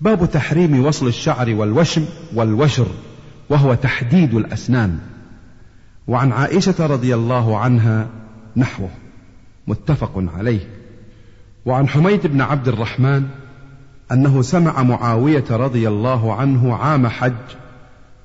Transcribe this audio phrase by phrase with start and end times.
[0.00, 2.86] باب تحريم وصل الشعر والوشم والوشر
[3.50, 4.98] وهو تحديد الأسنان.
[6.08, 8.08] وعن عائشة رضي الله عنها
[8.56, 8.90] نحوه
[9.66, 10.60] متفق عليه.
[11.66, 13.28] وعن حميد بن عبد الرحمن
[14.12, 17.32] أنه سمع معاوية رضي الله عنه عام حج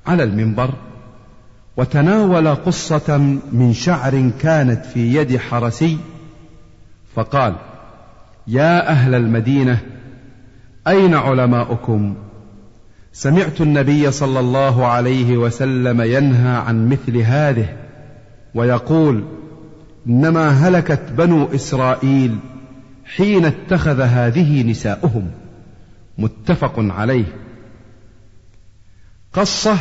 [0.06, 0.74] على المنبر
[1.76, 3.18] وتناول قصة
[3.52, 5.98] من شعر كانت في يد حرسي
[7.14, 7.54] فقال
[8.46, 9.80] يا أهل المدينة
[10.88, 12.14] أين علماؤكم؟
[13.12, 17.76] سمعت النبي صلى الله عليه وسلم ينهى عن مثل هذه
[18.54, 19.24] ويقول
[20.06, 22.38] إنما هلكت بنو إسرائيل
[23.04, 25.30] حين اتخذ هذه نساؤهم.
[26.18, 27.36] متفق عليه.
[29.32, 29.76] قصة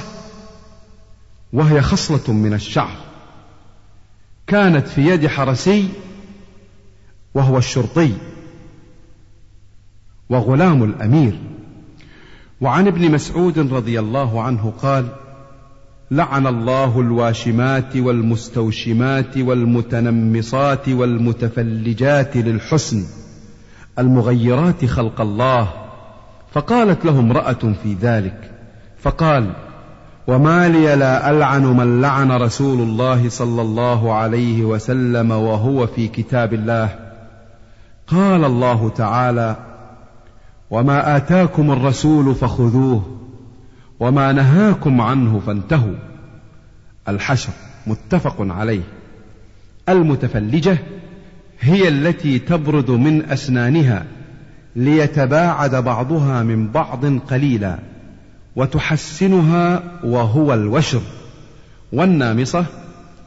[1.53, 2.95] وهي خصلة من الشعر.
[4.47, 5.89] كانت في يد حرسي
[7.33, 8.13] وهو الشرطي.
[10.31, 11.39] وغلام الأمير.
[12.61, 15.05] وعن ابن مسعود رضي الله عنه قال
[16.11, 23.03] لعن الله الواشمات والمستوشمات والمتنمصات والمتفلجات للحسن
[23.99, 25.67] المغيرات خلق الله.
[26.51, 28.51] فقالت له امرأة في ذلك
[29.01, 29.53] فقال
[30.27, 36.53] وما لي لا ألعن من لعن رسول الله صلى الله عليه وسلم وهو في كتاب
[36.53, 36.89] الله.
[38.07, 39.70] قال الله تعالى
[40.71, 43.17] وما آتاكم الرسول فخذوه
[43.99, 45.95] وما نهاكم عنه فانتهوا.
[47.07, 47.49] الحشر
[47.87, 48.81] متفق عليه.
[49.89, 50.77] المتفلجة
[51.59, 54.05] هي التي تبرد من أسنانها
[54.75, 57.79] ليتباعد بعضها من بعض قليلا
[58.55, 61.01] وتحسنها وهو الوشر.
[61.93, 62.65] والنامصة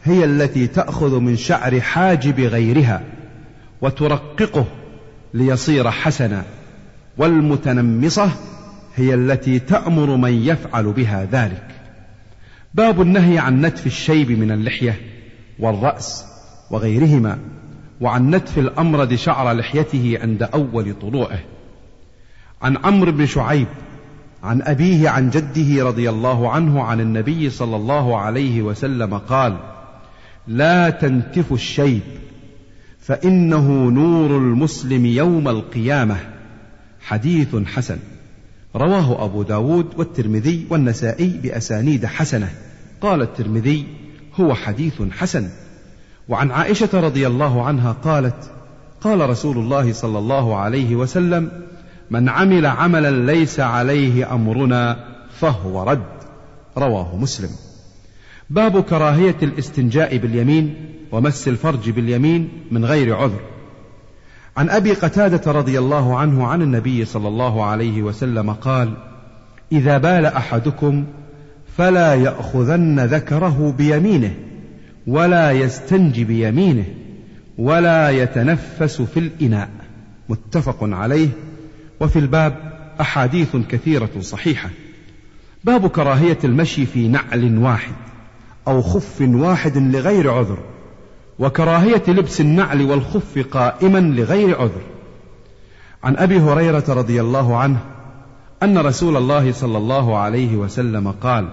[0.05, 3.03] هي التي تأخذ من شعر حاجب غيرها
[3.83, 4.65] وترققه
[5.35, 6.45] ليصير حسنا.
[7.19, 8.31] والمتنمصة
[8.97, 11.67] هي التي تأمر من يفعل بها ذلك.
[12.75, 15.01] باب النهي عن نتف الشيب من اللحية
[15.59, 16.25] والرأس
[16.71, 17.39] وغيرهما
[18.01, 21.39] وعن نتف الأمرد شعر لحيته عند أول طلوعه.
[22.63, 23.67] عن عمرو بن شعيب
[24.43, 29.57] عن أبيه عن جده رضي الله عنه عن النبي صلى الله عليه وسلم قال
[30.47, 32.03] لا تنتفوا الشيب
[33.01, 36.34] فإنه نور المسلم يوم القيامة.
[37.05, 37.99] حديث حسن.
[38.77, 42.49] رواه أبو داود والترمذي والنسائي بأسانيد حسنة.
[43.01, 43.87] قال الترمذي
[44.41, 45.49] هو حديث حسن.
[46.29, 48.51] وعن عائشة رضي الله عنها قالت
[49.01, 51.51] قال رسول الله صلى الله عليه وسلم
[52.11, 55.05] من عمل عملا ليس عليه أمرنا
[55.41, 56.15] فهو رد
[56.79, 57.51] رواه مسلم.
[58.51, 60.75] باب كراهية الاستنجاء باليمين
[61.13, 63.54] ومس الفرج باليمين من غير عذر.
[64.57, 68.95] عن أبي قتادة رضي الله عنه عن النبي صلى الله عليه وسلم قال
[69.73, 71.05] إذا بال أحدكم
[71.77, 74.35] فلا يأخذن ذكره بيمينه
[75.07, 76.85] ولا يستنج بيمينه
[77.59, 79.69] ولا يتنفس في الإناء.
[80.29, 81.29] متفق عليه.
[82.01, 84.71] وفي الباب أحاديث كثيرة صحيحة.
[85.65, 87.95] باب كراهية المشي في نعل واحد
[88.69, 90.59] أو خف واحد لغير عذر.
[91.39, 94.83] وكراهية لبس النعل والخف قائما لغير عذر.
[96.05, 97.79] عن أبي هريرة رضي الله عنه
[98.63, 101.49] أن رسول الله صلى الله عليه وسلم قال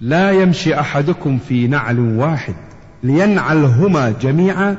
[0.00, 2.54] لا يمشي أحدكم في نعل واحد
[3.02, 4.76] لينعلهما جميعا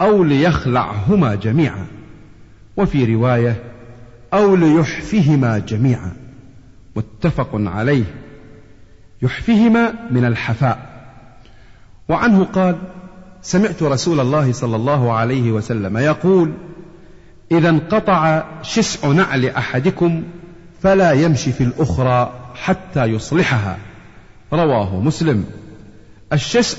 [0.00, 1.86] أو ليخلعهما جميعا.
[2.76, 3.62] وفي رواية
[4.34, 6.12] أو ليحفهما جميعا.
[6.96, 8.04] متفق عليه.
[9.22, 10.92] يحفهما من الحفاء.
[12.08, 12.76] وعنه قال
[13.42, 16.52] سمعت رسول الله صلى الله عليه وسلم يقول
[17.52, 20.22] إذا انقطع شسع نعل أحدكم
[20.82, 23.78] فلا يمشي في الأخرى حتى يصلحها.
[24.52, 25.44] رواه مسلم.
[26.32, 26.78] الشسع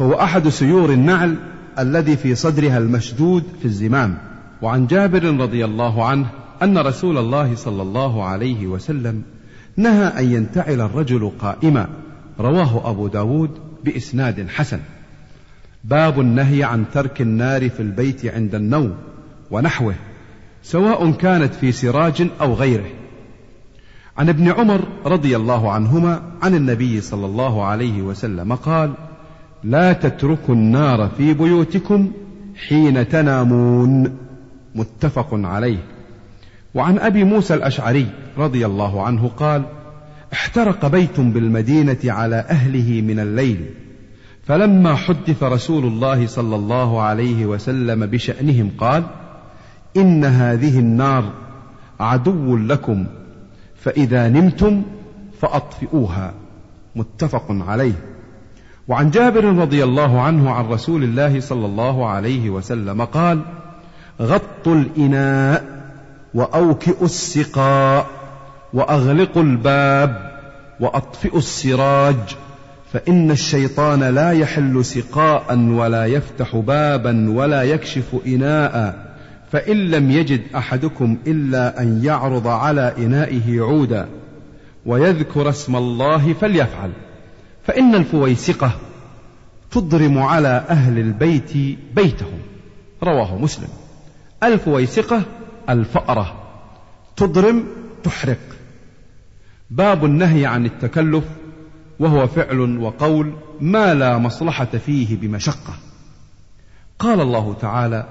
[0.00, 1.36] هو أحد سيور النعل
[1.78, 4.18] الذي في صدرها المشدود في الزمام.
[4.62, 6.26] وعن جابر رضي الله عنه
[6.62, 9.22] أن رسول الله صلى الله عليه وسلم
[9.76, 11.88] نهى أن ينتعل الرجل قائما.
[12.40, 13.50] رواه أبو داود
[13.84, 14.80] بإسناد حسن.
[15.84, 18.94] باب النهي عن ترك النار في البيت عند النوم
[19.50, 19.94] ونحوه
[20.62, 22.90] سواء كانت في سراج أو غيره.
[24.18, 28.92] عن ابن عمر رضي الله عنهما عن النبي صلى الله عليه وسلم قال
[29.64, 32.12] لا تتركوا النار في بيوتكم
[32.68, 34.16] حين تنامون.
[34.74, 35.78] متفق عليه.
[36.74, 38.06] وعن أبي موسى الأشعري
[38.38, 39.62] رضي الله عنه قال
[40.32, 43.66] احترق بيت بالمدينة على أهله من الليل
[44.44, 49.04] فلما حدث رسول الله صلى الله عليه وسلم بشأنهم قال
[49.96, 51.24] إن هذه النار
[52.00, 53.06] عدو لكم
[53.76, 54.82] فإذا نمتم
[55.40, 56.34] فأطفئوها.
[56.96, 57.92] متفق عليه.
[58.88, 63.40] وعن جابر رضي الله عنه عن رسول الله صلى الله عليه وسلم قال
[64.20, 65.64] غطوا الإناء
[66.34, 68.06] وأوكئوا السقاء
[68.72, 70.40] وأغلقوا الباب
[70.80, 72.36] وأطفئوا السراج.
[72.92, 79.10] فإن الشيطان لا يحل سقاء ولا يفتح بابا ولا يكشف إناء
[79.52, 84.08] فإن لم يجد أحدكم إلا أن يعرض على إنائه عودا
[84.86, 86.90] ويذكر اسم الله فليفعل.
[87.66, 88.72] فإن الفويسقة
[89.70, 92.38] تضرم على أهل البيت بيتهم.
[93.02, 93.68] رواه مسلم.
[94.42, 95.22] الفويسقة
[95.68, 96.42] الفأرة
[97.16, 97.64] تضرم
[98.04, 98.38] تحرق.
[99.70, 101.24] باب النهي عن التكلف
[102.00, 105.74] وهو فعل وقول ما لا مصلحة فيه بمشقة.
[106.98, 108.06] قال الله تعالى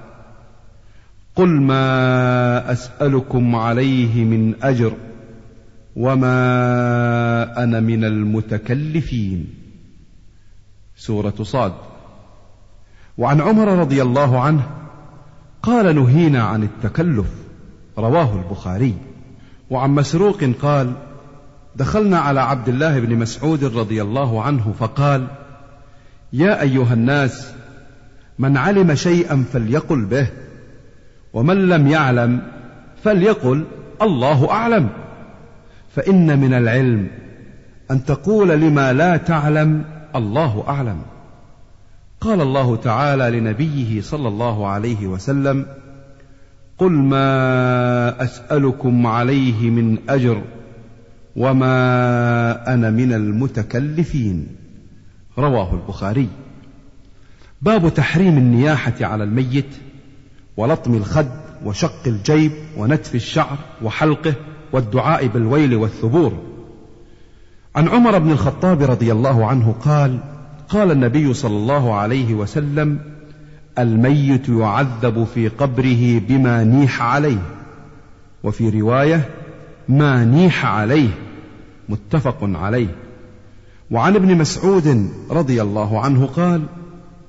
[1.35, 4.93] قل ما أسألكم عليه من أجر
[5.95, 9.47] وما أنا من المتكلفين.
[10.97, 11.73] سورة صاد.
[13.17, 14.67] وعن عمر رضي الله عنه
[15.63, 17.27] قال نهينا عن التكلف
[17.97, 18.93] رواه البخاري.
[19.69, 20.93] وعن مسروق قال
[21.79, 25.27] دخلنا على عبد الله بن مسعود رضي الله عنه فقال
[26.33, 27.51] يا أيها الناس
[28.39, 30.27] من علم شيئا فليقل به
[31.33, 32.41] ومن لم يعلم
[33.03, 33.65] فليقل
[34.01, 34.89] الله أعلم.
[35.95, 37.07] فإن من العلم
[37.91, 39.83] أن تقول لما لا تعلم
[40.15, 41.01] الله أعلم.
[42.21, 45.65] قال الله تعالى لنبيه صلى الله عليه وسلم
[46.77, 50.41] قل ما أسألكم عليه من أجر
[51.39, 54.47] وما أنا من المتكلفين.
[55.37, 56.27] رواه البخاري.
[57.61, 59.75] باب تحريم النياحة على الميت
[60.57, 61.29] ولطم الخد
[61.65, 64.33] وشق الجيب ونتف الشعر وحلقه
[64.71, 66.33] والدعاء بالويل والثبور.
[67.75, 70.19] عن عمر بن الخطاب رضي الله عنه قال
[70.69, 72.99] قال النبي صلى الله عليه وسلم
[73.79, 77.41] الميت يعذب في قبره بما نيح عليه
[78.43, 79.29] وفي رواية
[79.89, 81.09] ما نيح عليه.
[81.89, 82.95] متفق عليه.
[83.91, 86.61] وعن ابن مسعود رضي الله عنه قال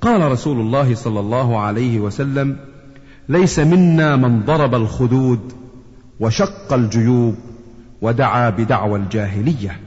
[0.00, 2.56] قال رسول الله صلى الله عليه وسلم
[3.28, 5.52] ليس منا من ضرب الخدود
[6.20, 7.34] وشق الجيوب
[8.02, 9.80] ودعا بدعوى الجاهلية.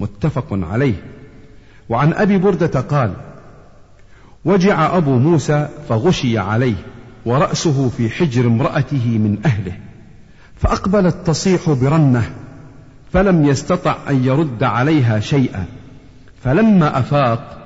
[0.00, 0.94] متفق عليه.
[1.88, 3.14] وعن أبي بردة قال
[4.44, 6.74] وجع أبو موسى فغشي عليه
[7.26, 9.72] ورأسه في حجر امرأته من أهله
[10.56, 12.30] فاقبلت تصيح برنه
[13.12, 15.66] فلم يستطع أن يرد عليها شيئا.
[16.44, 17.58] فلما افاق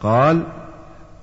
[0.00, 0.42] قال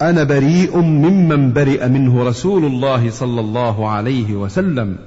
[0.01, 4.97] أنا بريء ممن برئ منه رسول الله صلى الله عليه وسلم.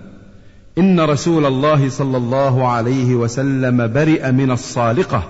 [0.78, 5.22] إن رسول الله صلى الله عليه وسلم برئ من الصالقة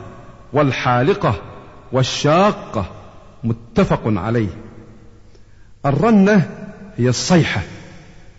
[0.52, 1.34] والحالقة
[1.92, 2.86] والشاقة.
[3.44, 4.48] متفق عليه.
[5.86, 6.48] الرنة
[6.96, 7.60] هي الصيحة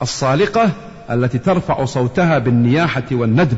[0.01, 0.71] الصالقة
[1.09, 3.57] التي ترفع صوتها بالنياحة والندب.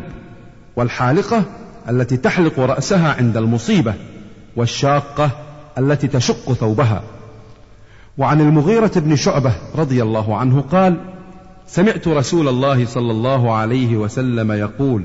[0.79, 1.43] والحالقة
[1.89, 3.93] التي تحلق رأسها عند المصيبة
[4.55, 5.31] والشاقة
[5.77, 7.03] التي تشق ثوبها.
[8.17, 10.97] وعن المغيرة بن شعبة رضي الله عنه قال
[11.67, 15.03] سمعت رسول الله صلى الله عليه وسلم يقول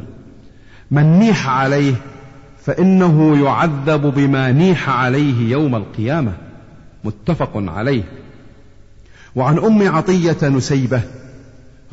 [0.91, 1.95] من نيح عليه
[2.65, 6.33] فإنه يعذب بما نيح عليه يوم القيامة.
[7.05, 8.03] متفق عليه.
[9.35, 11.01] وعن أم عطية نسيبة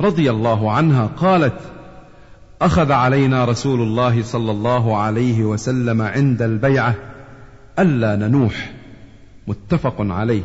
[0.00, 1.60] رضي الله عنها قالت
[2.62, 6.94] أخذ علينا رسول الله صلى الله عليه وسلم عند البيعة
[7.78, 8.72] ألا ننوح
[9.46, 10.42] متفق عليه.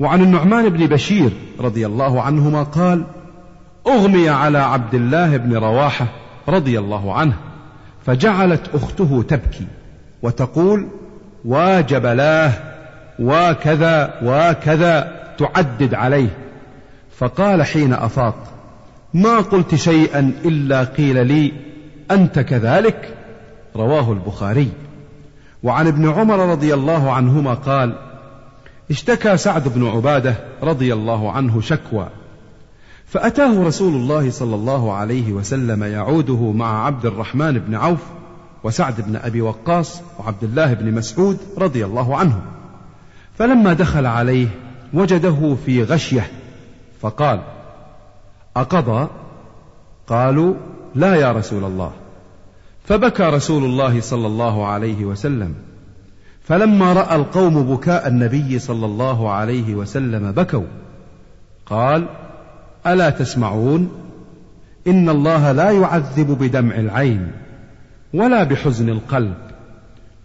[0.00, 3.04] وعن النعمان بن بشير رضي الله عنهما قال
[3.86, 6.06] أغمي على عبد الله بن رواحة
[6.48, 7.34] رضي الله عنه
[8.06, 9.66] فجعلت أخته تبكي
[10.22, 10.88] وتقول
[11.44, 12.52] واجبلاه
[13.18, 16.28] وكذا وكذا تعدد عليه.
[17.18, 18.51] فقال حين أفاق
[19.14, 21.52] ما قلت شيئا إلا قيل لي
[22.10, 23.16] أنت كذلك؟
[23.76, 24.68] رواه البخاري.
[25.62, 27.94] وعن ابن عمر رضي الله عنهما قال
[28.90, 32.08] اشتكى سعد بن عبادة رضي الله عنه شكوى.
[33.06, 38.00] فأتاه رسول الله صلى الله عليه وسلم يعوده مع عبد الرحمن بن عوف
[38.64, 42.40] وسعد بن أبي وقاص وعبد الله بن مسعود رضي الله عنهم
[43.38, 44.46] فلما دخل عليه
[44.94, 46.30] وجده في غشية
[47.00, 47.40] فقال
[48.56, 49.08] أقضى؟
[50.06, 50.54] قالوا
[50.94, 51.92] لا يا رسول الله.
[52.84, 55.54] فبكى رسول الله صلى الله عليه وسلم.
[56.42, 60.66] فلما رأى القوم بكاء النبي صلى الله عليه وسلم بكوا.
[61.66, 62.06] قال
[62.86, 63.90] ألا تسمعون؟
[64.86, 67.32] إن الله لا يعذب بدمع العين
[68.14, 69.34] ولا بحزن القلب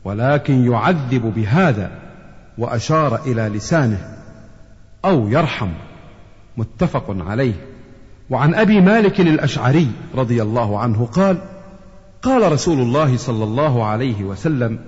[0.04, 1.92] ولكن يعذب بهذا
[2.58, 4.18] وأشار إلى لسانه
[5.06, 5.70] أو يرحم.
[6.58, 7.54] متفق عليه.
[8.30, 11.38] وعن أبي مالك الأشعري رضي الله عنه قال
[12.22, 14.80] قال رسول الله صلى الله عليه وسلم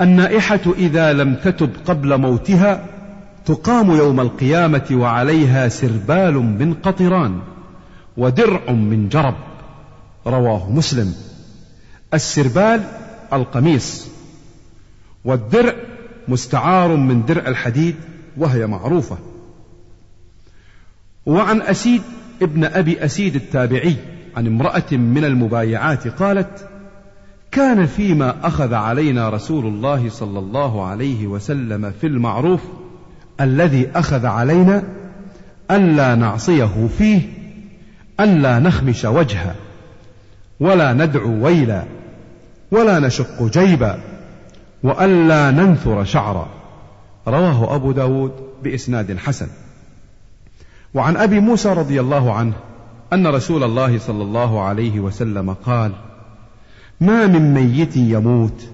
[0.00, 2.86] النائحة إذا لم تتب قبل موتها
[3.46, 7.40] تقام يوم القيامة وعليها سربال من قطران
[8.16, 9.34] ودرع من جرب.
[10.26, 11.14] رواه مسلم.
[12.14, 12.80] السربال
[13.32, 14.06] القميص
[15.24, 15.74] والدرع
[16.28, 17.96] مستعار من درع الحديد
[18.36, 19.18] وهي معروفة.
[21.26, 22.02] وعن أسيد
[22.42, 23.96] ابن أبي أسيد التابعي
[24.36, 26.68] عن امرأة من المبايعات قالت
[27.50, 32.60] كان فيما أخذ علينا رسول الله صلى الله عليه وسلم في المعروف
[33.40, 34.82] الذي أخذ علينا
[35.70, 37.20] ألا نعصيه فيه
[38.20, 39.54] ألا نخمش وجها
[40.60, 41.84] ولا ندعو ويلا
[42.70, 44.00] ولا نشق جيبا
[44.82, 46.48] وألا ننثر شعرا.
[47.28, 49.46] رواه أبو داود بإسناد حسن.
[50.94, 52.52] وعن أبي موسى رضي الله عنه
[53.12, 55.92] أن رسول الله صلى الله عليه وسلم قال
[57.00, 58.68] ما من ميت يموت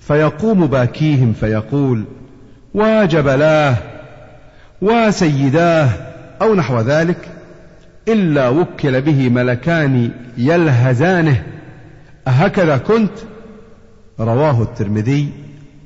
[0.00, 2.04] فيقوم باكيهم فيقول
[2.74, 3.76] واجبلاه
[4.82, 5.88] وسيداه
[6.42, 7.28] أو نحو ذلك
[8.08, 11.42] إلا وكل به ملكان يلهزانه
[12.28, 13.12] أهكذا كنت؟
[14.20, 15.28] رواه الترمذي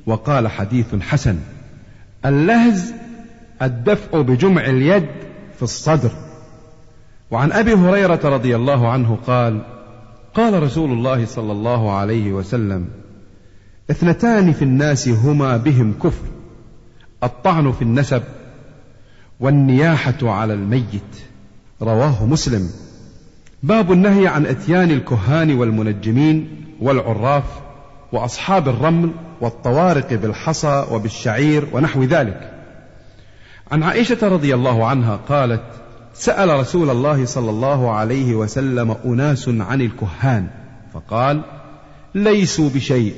[0.05, 1.37] وقال حديث حسن
[2.25, 2.93] اللهز
[3.61, 5.07] الدفع بجمع اليد
[5.57, 6.11] في الصدر.
[7.31, 9.61] وعن أبي هريرة رضي الله عنه قال
[10.33, 12.87] قال رسول الله صلى الله عليه وسلم
[13.91, 16.25] اثنتان في الناس هما بهم كفر
[17.23, 18.23] الطعن في النسب
[19.39, 21.15] والنياحة على الميت.
[21.81, 22.69] رواه مسلم.
[23.63, 27.43] باب النهي عن إتيان الكهان والمنجمين والعراف
[28.11, 29.11] وأصحاب الرمل
[29.41, 32.56] والطوارق بالحصى وبالشعير ونحو ذلك.
[33.71, 35.61] عن عائشة رضي الله عنها قالت
[36.13, 40.47] سأل رسول الله صلى الله عليه وسلم أناس عن الكهان
[40.93, 41.41] فقال
[42.15, 43.13] ليسوا بشيء.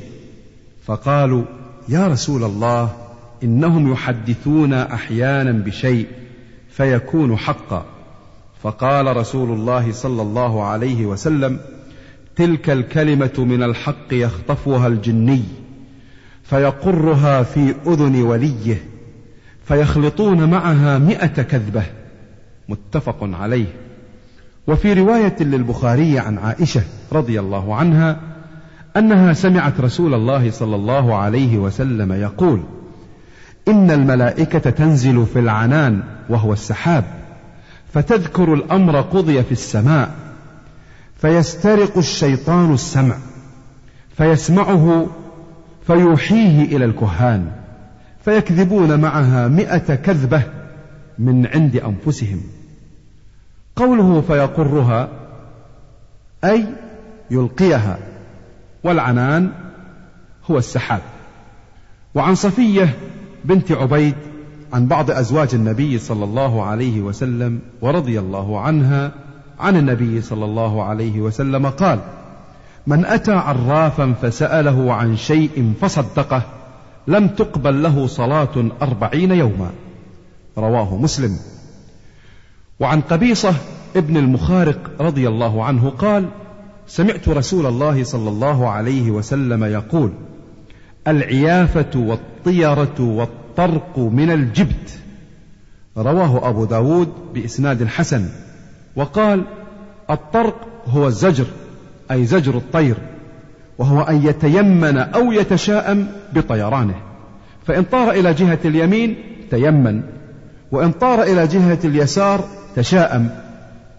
[0.86, 1.44] فقالوا
[1.90, 2.96] يا رسول الله
[3.44, 6.08] إنهم يحدثون أحيانا بشيء
[6.70, 7.86] فيكون حقا.
[8.64, 11.60] فقال رسول الله صلى الله عليه وسلم
[12.36, 15.44] تلك الكلمة من الحق يخطفها الجني
[16.44, 18.84] فيقرها في أذن وليه.
[19.70, 21.84] فيخلطون معها مئة كذبة.
[22.70, 23.66] متفق عليه.
[24.68, 28.20] وفي رواية للبخاري عن عائشة رضي الله عنها
[28.98, 32.62] أنها سمعت رسول الله صلى الله عليه وسلم يقول
[33.68, 37.04] إن الملائكة تنزل في العنان وهو السحاب
[37.94, 40.16] فتذكر الأمر قضي في السماء
[41.22, 43.16] فيسترق الشيطان السمع
[44.18, 45.08] فيسمعه
[45.88, 47.59] فيوحيه إلى الكهان.
[48.26, 50.44] فيكذبون معها مئة كذبة
[51.20, 52.42] من عند أنفسهم.
[53.76, 55.10] قوله فيقرها
[56.44, 56.66] أي
[57.32, 57.98] يلقيها
[58.84, 59.52] والعنان
[60.52, 61.02] هو السحاب.
[62.16, 62.96] وعن صفية
[63.46, 64.16] بنت عبيد
[64.74, 69.12] عن بعض أزواج النبي صلى الله عليه وسلم ورضي الله عنها
[69.60, 72.00] عن النبي صلى الله عليه وسلم قال
[72.88, 76.42] من أتى عرافا فسأله عن شيء فصدقه
[77.10, 79.72] لم تقبل له صلاة أربعين يوما.
[80.58, 81.40] رواه مسلم.
[82.80, 83.54] وعن قبيصة
[83.96, 86.26] ابن المخارق رضي الله عنه قال
[86.88, 90.12] سمعت رسول الله صلى الله عليه وسلم يقول
[91.08, 95.00] العيافة والطيرة والطرق من الجبت.
[95.98, 98.30] رواه أبو داود بإسناد حسن.
[98.96, 99.44] وقال
[100.10, 101.46] الطرق هو الزجر
[102.12, 102.98] أي زجر الطير.
[103.80, 106.96] وهو أن يتيمن أو يتشاءم بطيرانه.
[107.68, 109.16] فإن طار إلى جهة اليمين
[109.52, 110.02] تيمن.
[110.72, 112.44] وإن طار إلى جهة اليسار
[112.76, 113.30] تشاءم.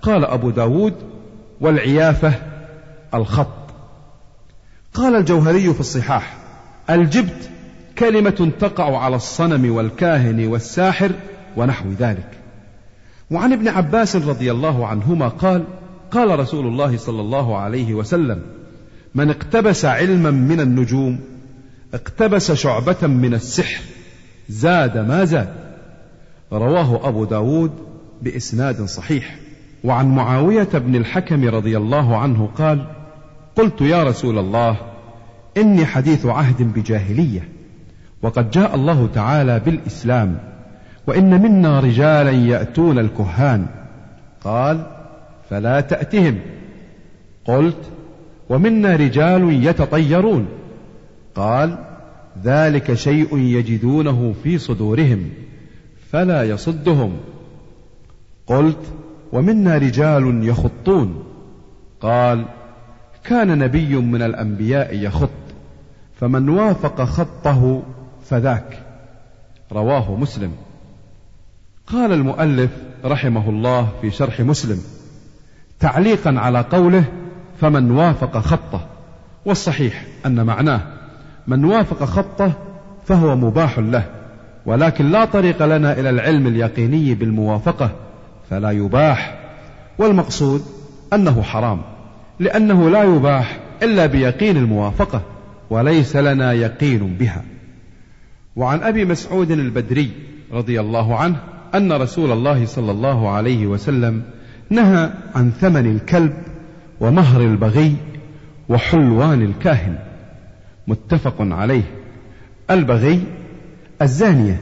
[0.02, 0.94] قال أبو داود
[1.60, 2.32] والعيافة
[3.14, 3.46] الخط.
[4.94, 6.36] قال الجوهري في الصحاح
[6.90, 7.50] الجبت
[7.98, 11.10] كلمة تقع على الصنم والكاهن والساحر
[11.56, 12.28] ونحو ذلك.
[13.30, 15.64] وعن ابن عباس رضي الله عنهما قال
[16.10, 18.42] قال رسول الله صلى الله عليه وسلم
[19.14, 21.18] من اقتبس علما من النجوم
[21.94, 23.82] اقتبس شعبة من السحر
[24.48, 25.48] زاد ما زاد.
[26.52, 27.72] رواه أبو داود
[28.22, 29.36] بإسناد صحيح.
[29.84, 32.86] وعن معاوية بن الحكم رضي الله عنه قال
[33.56, 34.76] قلت يا رسول الله
[35.56, 37.48] إني حديث عهد بجاهلية
[38.22, 40.38] وقد جاء الله تعالى بالإسلام
[41.06, 43.66] وإن منا رجالا يأتون الكهان.
[44.44, 44.86] قال
[45.50, 46.38] فلا تأتهم.
[47.44, 47.90] قلت
[48.50, 50.46] ومنا رجال يتطيرون.
[51.34, 51.78] قال
[52.44, 55.30] ذلك شيء يجدونه في صدورهم
[56.10, 57.16] فلا يصدهم.
[58.46, 58.92] قلت
[59.32, 61.24] ومنا رجال يخطون.
[62.00, 62.44] قال
[63.24, 65.30] كان نبي من الأنبياء يخط
[66.20, 67.82] فمن وافق خطه
[68.24, 68.82] فذاك.
[69.72, 70.52] رواه مسلم.
[71.86, 72.70] قال المؤلف
[73.04, 74.82] رحمه الله في شرح مسلم
[75.80, 77.04] تعليقا على قوله
[77.60, 78.86] فمن وافق خطه
[79.44, 80.80] والصحيح أن معناه
[81.46, 82.52] من وافق خطه
[83.06, 84.04] فهو مباح له
[84.66, 87.90] ولكن لا طريق لنا إلى العلم اليقيني بالموافقة
[88.50, 89.38] فلا يباح
[89.98, 90.62] والمقصود
[91.12, 91.82] أنه حرام
[92.40, 95.22] لأنه لا يباح إلا بيقين الموافقة
[95.70, 97.42] وليس لنا يقين بها.
[98.56, 100.10] وعن أبي مسعود البدري
[100.52, 101.36] رضي الله عنه
[101.74, 104.22] أن رسول الله صلى الله عليه وسلم
[104.70, 106.32] نهى عن ثمن الكلب
[107.00, 107.96] ومهر البغي
[108.68, 109.98] وحلوان الكاهن.
[110.86, 111.82] متفق عليه.
[112.70, 113.24] البغي
[114.02, 114.60] الزانية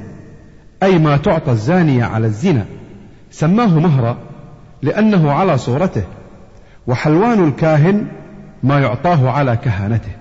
[0.82, 2.64] أي ما تعطى الزانية على الزنا.
[3.30, 4.18] سماه مهرا
[4.82, 6.02] لأنه على صورته.
[6.86, 8.06] وحلوان الكاهن
[8.62, 10.12] ما يعطاه على كهانته.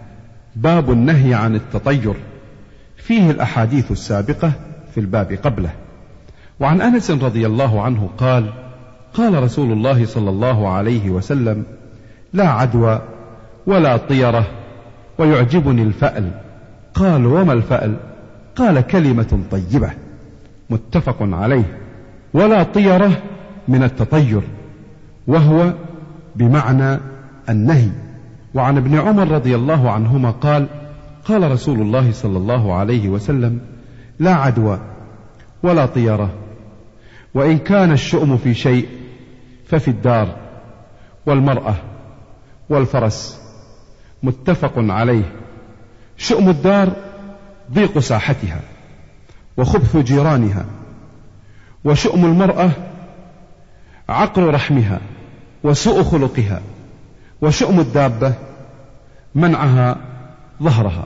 [0.56, 2.14] باب النهي عن التطير.
[2.98, 4.52] فيه الأحاديث السابقة
[4.94, 5.70] في الباب قبله.
[6.60, 8.54] وعن أنس رضي الله عنه قال
[9.14, 11.64] قال رسول الله صلى الله عليه وسلم
[12.38, 13.02] لا عدوى
[13.68, 14.48] ولا طيرة
[15.18, 16.32] ويعجبني الفأل.
[16.94, 17.96] قال وما الفأل؟
[18.56, 19.92] قال كلمة طيبة
[20.70, 21.78] متفق عليه.
[22.34, 23.12] ولا طيرة
[23.68, 24.42] من التطير
[25.28, 25.74] وهو
[26.36, 27.00] بمعنى
[27.50, 27.90] النهي.
[28.54, 30.68] وعن ابن عمر رضي الله عنهما قال
[31.26, 33.60] قال رسول الله صلى الله عليه وسلم
[34.20, 34.80] لا عدوى
[35.64, 36.30] ولا طيرة
[37.34, 38.88] وإن كان الشؤم في شيء
[39.66, 40.36] ففي الدار
[41.26, 41.76] والمرأة
[42.70, 43.42] والفرس.
[44.24, 45.32] متفق عليه.
[46.18, 46.94] شؤم الدار
[47.72, 48.60] ضيق ساحتها
[49.58, 50.66] وخبث جيرانها
[51.86, 52.72] وشؤم المرأة
[54.10, 55.02] عقل رحمها
[55.64, 56.62] وسوء خلقها
[57.42, 58.34] وشؤم الدابة
[59.36, 59.98] منعها
[60.64, 61.06] ظهرها.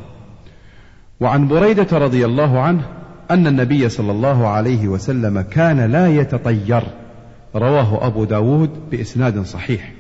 [1.20, 2.88] وعن بريدة رضي الله عنه
[3.32, 6.84] أن النبي صلى الله عليه وسلم كان لا يتطير.
[7.56, 9.92] رواه أبو داود بإسناد صحيح.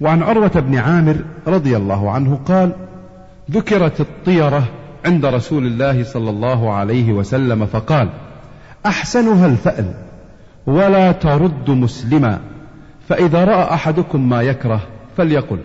[0.00, 2.72] وعن عروة بن عامر رضي الله عنه قال
[3.50, 4.68] ذكرت الطيرة
[5.06, 8.08] عند رسول الله صلى الله عليه وسلم فقال
[8.86, 9.94] أحسنها الفأل
[10.66, 12.40] ولا ترد مسلما
[13.08, 14.80] فإذا رأى أحدكم ما يكره
[15.16, 15.58] فليقل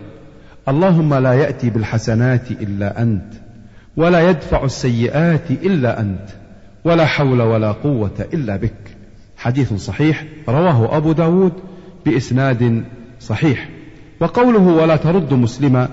[0.68, 3.32] اللهم لا يأتي بالحسنات إلا أنت
[3.96, 6.28] ولا يدفع السيئات إلا أنت
[6.84, 8.96] ولا حول ولا قوة إلا بك.
[9.36, 11.52] حديث صحيح رواه أبو داود
[12.06, 12.84] بإسناد
[13.20, 13.75] صحيح.
[14.20, 15.88] وقوله ولا ترد مسلما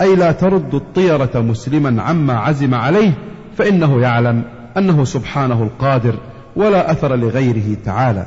[0.00, 3.12] أي لا ترد الطيرة مسلما عما عزم عليه
[3.56, 4.42] فإنه يعلم
[4.76, 6.14] أنه سبحانه القادر
[6.56, 8.26] ولا أثر لغيره تعالى.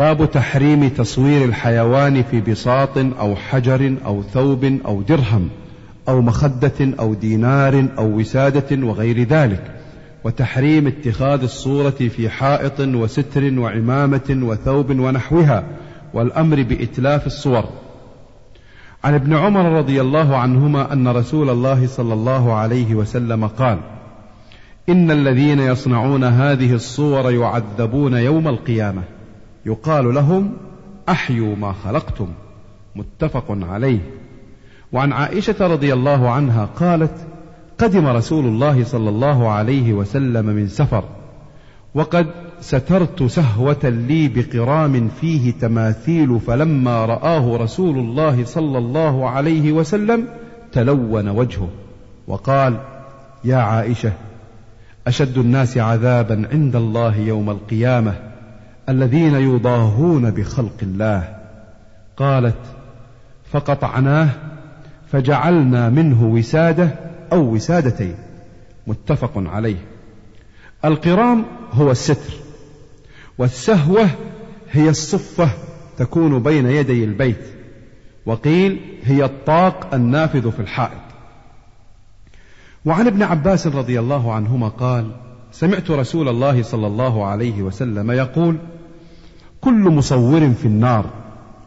[0.00, 5.48] باب تحريم تصوير الحيوان في بساط أو حجر أو ثوب أو درهم
[6.08, 9.62] أو مخدة أو دينار أو وسادة وغير ذلك.
[10.24, 15.64] وتحريم اتخاذ الصورة في حائط وستر وعمامة وثوب ونحوها
[16.14, 17.64] والأمر بإتلاف الصور.
[19.04, 23.78] عن ابن عمر رضي الله عنهما أن رسول الله صلى الله عليه وسلم قال
[24.88, 29.02] إن الذين يصنعون هذه الصور يعذبون يوم القيامة.
[29.66, 30.52] يقال لهم
[31.08, 32.28] أحيوا ما خلقتم.
[32.96, 33.98] متفق عليه.
[34.92, 37.26] وعن عائشة رضي الله عنها قالت
[37.78, 41.04] قدم رسول الله صلى الله عليه وسلم من سفر.
[41.94, 42.26] وقد
[42.62, 50.28] سترت سهوة لي بقرام فيه تماثيل فلما رآه رسول الله صلى الله عليه وسلم
[50.72, 51.68] تلون وجهه
[52.26, 52.80] وقال
[53.44, 54.12] يا عائشة
[55.06, 58.14] أشد الناس عذابا عند الله يوم القيامة
[58.88, 61.36] الذين يضاهون بخلق الله.
[62.16, 62.58] قالت
[63.52, 64.28] فقطعناه
[65.12, 66.90] فجعلنا منه وسادة
[67.32, 68.14] أو وسادتين.
[68.86, 69.76] متفق عليه.
[70.84, 72.41] القرام هو الستر.
[73.38, 74.08] والسهوة
[74.70, 75.50] هي الصفة
[75.98, 77.44] تكون بين يدي البيت
[78.26, 81.02] وقيل هي الطاق النافذ في الحائط.
[82.84, 85.10] وعن ابن عباس رضي الله عنهما قال
[85.52, 88.56] سمعت رسول الله صلى الله عليه وسلم يقول
[89.60, 91.10] كل مصور في النار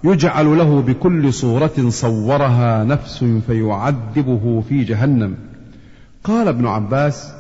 [0.04, 5.36] يجعل له بكل صورة صورها نفس فيعذبه في جهنم.
[6.24, 7.34] قال ابن عباس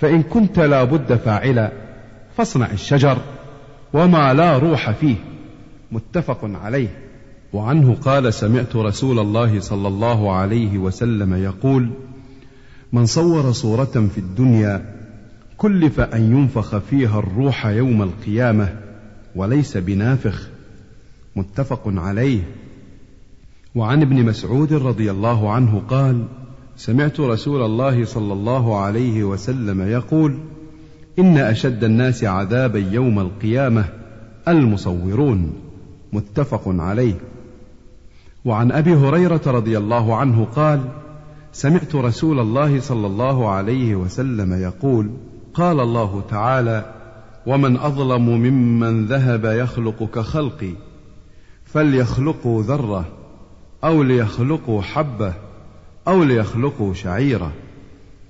[0.00, 1.72] فإن كنت لا بد فاعلا
[2.36, 3.18] فاصنع الشجر.
[3.92, 5.16] وما لا روح فيه.
[5.92, 6.88] متفق عليه.
[7.52, 11.90] وعنه قال سمعت رسول الله صلى الله عليه وسلم يقول
[12.92, 14.94] من صور صورة في الدنيا
[15.56, 18.74] كلف أن ينفخ فيها الروح يوم القيامة
[19.36, 20.48] وليس بنافخ.
[21.36, 22.40] متفق عليه.
[23.74, 26.24] وعن ابن مسعود رضي الله عنه قال
[26.76, 30.38] سمعت رسول الله صلى الله عليه وسلم يقول
[31.18, 33.84] إن أشد الناس عذابا يوم القيامة
[34.48, 35.52] المصورون
[36.12, 37.14] متفق عليه.
[38.44, 40.80] وعن أبي هريرة رضي الله عنه قال
[41.52, 45.10] سمعت رسول الله صلى الله عليه وسلم يقول
[45.54, 46.94] قال الله تعالى
[47.46, 50.72] ومن أظلم ممن ذهب يخلق كخلقي
[51.64, 53.04] فليخلقوا ذرة
[53.84, 55.32] أو ليخلقوا حبة
[56.08, 57.52] أو ليخلقوا شعيرة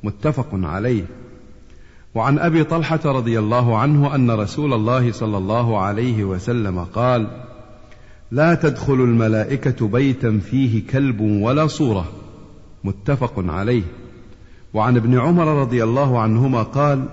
[0.02, 1.04] متفق عليه.
[2.18, 7.26] وعن أبي طلحة رضي الله عنه أن رسول الله صلى الله عليه وسلم قال
[8.30, 12.08] لا تدخل الملائكة بيتا فيه كلب ولا صورة.
[12.84, 13.82] متفق عليه.
[14.74, 17.04] وعن ابن عمر رضي الله عنهما قال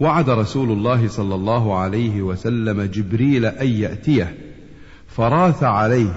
[0.00, 4.34] وعد رسول الله صلى الله عليه وسلم جبريل أن يأتيه
[5.08, 6.12] فراث عليه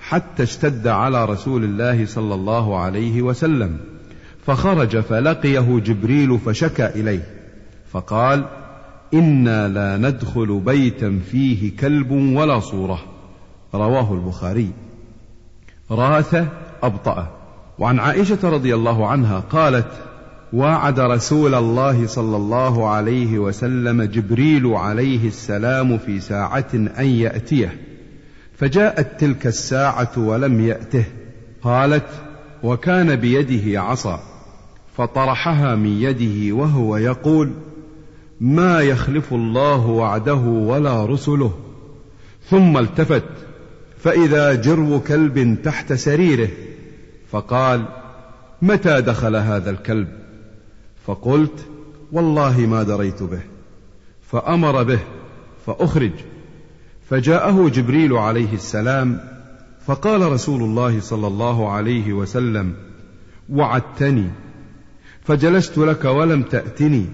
[0.00, 3.78] حتى اشتد على رسول الله صلى الله عليه وسلم
[4.46, 7.39] فخرج فلقيه جبريل فشكى إليه.
[7.92, 8.44] فقال
[9.14, 13.00] إنا لا ندخل بيتا فيه كلب ولا صورة.
[13.74, 14.70] رواه البخاري.
[15.90, 16.46] رأث
[16.82, 17.30] ابطأ
[17.78, 19.88] وعن عائشة رضي الله عنها قالت
[20.52, 27.80] وعد رسول الله صلى الله عليه وسلم جبريل عليه السلام في ساعة أن يأتيه.
[28.56, 31.04] فجاءت تلك الساعة ولم يأته.
[31.62, 32.08] قالت
[32.62, 34.20] وكان بيده عصا.
[34.96, 37.50] فطرحها من يده وهو يقول
[38.40, 41.52] ما يخلف الله وعده ولا رسله.
[42.50, 43.24] ثم التفت
[43.98, 46.48] فإذا جرو كلب تحت سريره
[47.30, 47.84] فقال
[48.62, 50.08] متى دخل هذا الكلب؟
[51.06, 51.66] فقلت
[52.12, 53.40] والله ما دريت به.
[54.22, 54.98] فأمر به
[55.66, 56.12] فأخرج.
[57.10, 59.20] فجاءه جبريل عليه السلام
[59.86, 62.74] فقال رسول الله صلى الله عليه وسلم
[63.48, 64.30] وعدتني
[65.24, 67.06] فجلست لك ولم تأتني.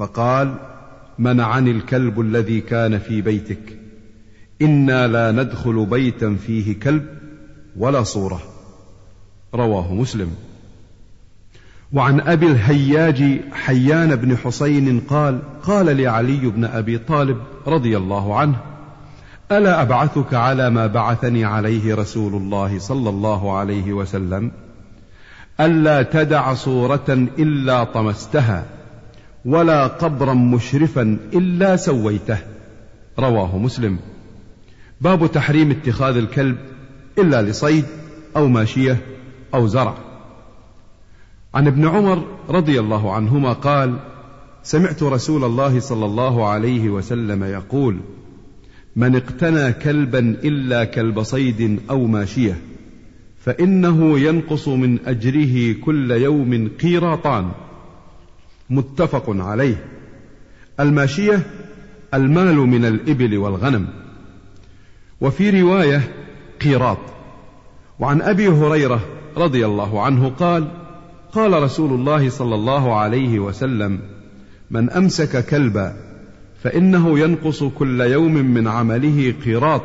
[0.00, 0.54] فقال
[1.18, 3.78] منعني الكلب الذي كان في بيتك.
[4.62, 7.06] إنا لا ندخل بيتا فيه كلب
[7.76, 8.42] ولا صورة.
[9.54, 10.30] رواه مسلم.
[11.92, 17.36] وعن أبي الهياج حيان بن حسين قال قال لعلي بن أبي طالب
[17.66, 18.56] رضي الله عنه
[19.52, 24.50] ألا أبعثك على ما بعثني عليه رسول الله صلى الله عليه وسلم؟
[25.60, 28.79] ألا تدع صورة إلا طمستها.
[29.44, 32.38] ولا قبرا مشرفا إلا سويته.
[33.18, 33.98] رواه مسلم.
[35.00, 36.56] باب تحريم اتخاذ الكلب
[37.18, 37.84] إلا لصيد
[38.36, 38.96] أو ماشية
[39.54, 39.94] أو زرع.
[41.54, 43.96] عن ابن عمر رضي الله عنهما قال
[44.62, 47.96] سمعت رسول الله صلى الله عليه وسلم يقول
[48.96, 52.60] من اقتنى كلبا إلا كلب صيد أو ماشية
[53.38, 57.50] فإنه ينقص من أجره كل يوم قيراطان
[58.70, 59.84] متفق عليه.
[60.80, 61.46] الماشية
[62.14, 63.86] المال من الإبل والغنم.
[65.20, 66.14] وفي رواية
[66.60, 66.98] قيراط.
[67.98, 69.00] وعن أبي هريرة
[69.36, 70.68] رضي الله عنه قال
[71.32, 74.00] قال رسول الله صلى الله عليه وسلم
[74.70, 75.96] من أمسك كلبا
[76.62, 79.82] فإنه ينقص كل يوم من عمله قيراط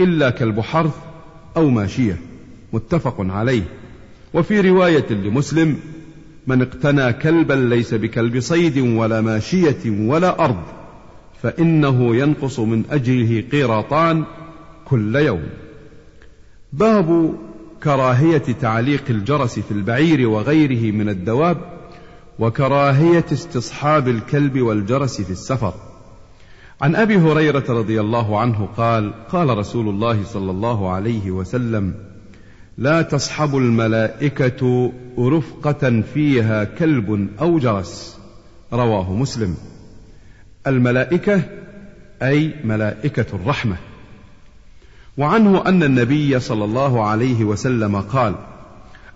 [0.00, 0.94] إلا كلب حرث
[1.56, 2.20] أو ماشية.
[2.72, 3.62] متفق عليه.
[4.34, 5.76] وفي رواية لمسلم
[6.48, 10.62] من اقتنى كلبا ليس بكلب صيد ولا ماشية ولا أرض
[11.42, 14.24] فإنه ينقص من اجره قيراطان
[14.84, 15.42] كل يوم.
[16.72, 17.34] باب
[17.82, 21.58] كراهية تعليق الجرس في البعير وغيره من الدواب
[22.38, 25.74] وكراهية استصحاب الكلب والجرس في السفر.
[26.80, 31.94] عن أبي هريرة رضي الله عنه قال قال رسول الله صلى الله عليه وسلم
[32.78, 38.18] لا تصحب الملائكة رفقة فيها كلب أو جرس.
[38.72, 39.54] رواه مسلم.
[40.66, 41.42] الملائكة
[42.22, 43.76] أي ملائكة الرحمة.
[45.16, 48.34] وعنه أن النبي صلى الله عليه وسلم قال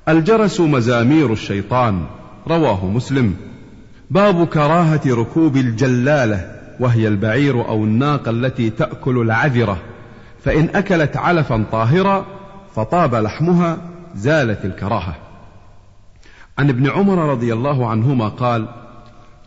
[0.09, 2.07] الجرس مزامير الشيطان.
[2.49, 3.35] رواه مسلم.
[4.11, 9.79] باب كراهة ركوب الجلالة وهي البعير أو الناقة التي تأكل العذرة.
[10.45, 12.42] فإن أكلت علفا طاهرا
[12.77, 13.79] فطاب لحمها
[14.15, 15.17] زالت الكراهة.
[16.59, 18.69] عن ابن عمر رضي الله عنهما قال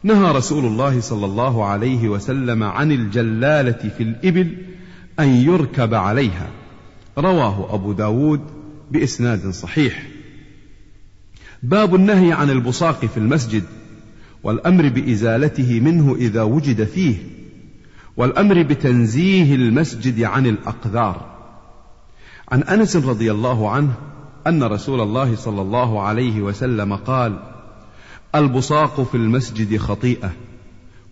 [0.04, 4.58] نهى رسول الله صلى الله عليه وسلم عن الجلالة في الإبل
[5.20, 6.48] أن يركب عليها.
[7.18, 8.42] رواه أبو داود
[8.92, 10.08] بإسناد صحيح.
[11.64, 13.64] باب النهي عن البصاق في المسجد
[14.44, 17.16] والأمر بإزالته منه إذا وجد فيه
[18.18, 21.35] والأمر بتنزيه المسجد عن الأقذار.
[22.52, 23.94] عن أنس رضي الله عنه
[24.48, 27.40] أن رسول الله صلى الله عليه وسلم قال
[28.36, 30.32] البصاق في المسجد خطيئة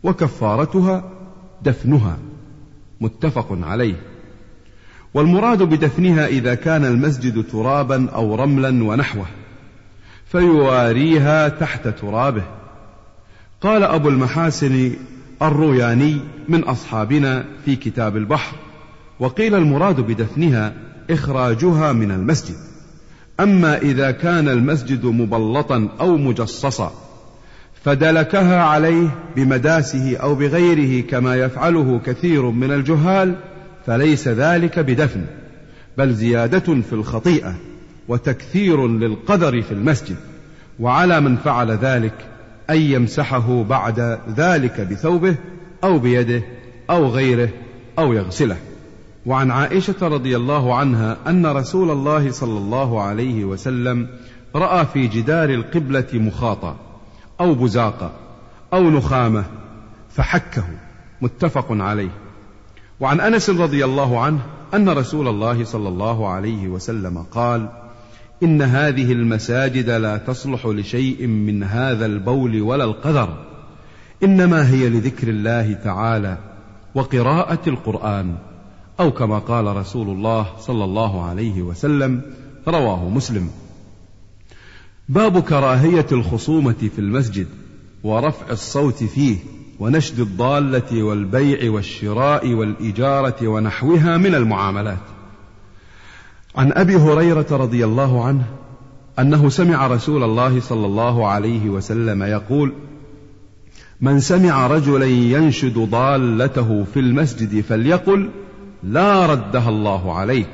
[0.04, 1.04] وكفارتها
[1.62, 2.18] دفنها.
[3.02, 3.96] متفق عليه.
[5.14, 9.26] والمراد بدفنها إذا كان المسجد ترابا أو رملا ونحوه
[10.26, 12.44] فيواريها تحت ترابه.
[13.62, 14.92] قال أبو المحاسن
[15.42, 16.20] الروياني
[16.50, 18.56] من أصحابنا في كتاب البحر
[19.20, 20.74] وقيل المراد بدفنها
[21.10, 22.56] إخراجها من المسجد.
[23.40, 26.94] أما إذا كان المسجد مبلطا أو مجصصا
[27.84, 33.36] فدلكها عليه بمداسه أو بغيره كما يفعله كثير من الجهال
[33.86, 35.26] فليس ذلك بدفن
[35.98, 37.56] بل زيادة في الخطيئة
[38.08, 40.16] وتكثير للقدر في المسجد.
[40.80, 42.14] وعلى من فعل ذلك
[42.70, 45.36] أن يمسحه بعد ذلك بثوبه
[45.84, 46.42] أو بيده
[46.90, 47.50] أو غيره
[48.00, 48.58] أو يغسله.
[49.26, 54.08] وعن عائشة رضي الله عنها أن رسول الله صلى الله عليه وسلم
[54.56, 56.76] رأى في جدار القبلة مخاطا
[57.40, 58.12] أو بزاقا
[58.74, 59.46] أو نخامة
[60.10, 60.64] فحكه
[61.22, 62.10] متفق عليه.
[63.00, 64.40] وعن أنس رضي الله عنه
[64.74, 67.70] أن رسول الله صلى الله عليه وسلم قال
[68.44, 73.38] إن هذه المساجد لا تصلح لشيء من هذا البول ولا القذر
[74.24, 76.38] إنما هي لذكر الله تعالى
[76.96, 78.36] وقراءة القرآن.
[79.00, 82.22] أو كما قال رسول الله صلى الله عليه وسلم
[82.68, 83.50] رواه مسلم.
[85.10, 87.48] باب كراهية الخصومة في المسجد
[88.04, 89.38] ورفع الصوت فيه
[89.80, 95.04] ونشد الضالة والبيع والشراء والإجارة ونحوها من المعاملات.
[96.56, 98.46] عن أبي هريرة رضي الله عنه
[99.20, 102.74] أنه سمع رسول الله صلى الله عليه وسلم يقول
[104.02, 108.30] من سمع رجلا ينشد ضالته في المسجد فليقل
[108.84, 110.50] لا ردها الله عليك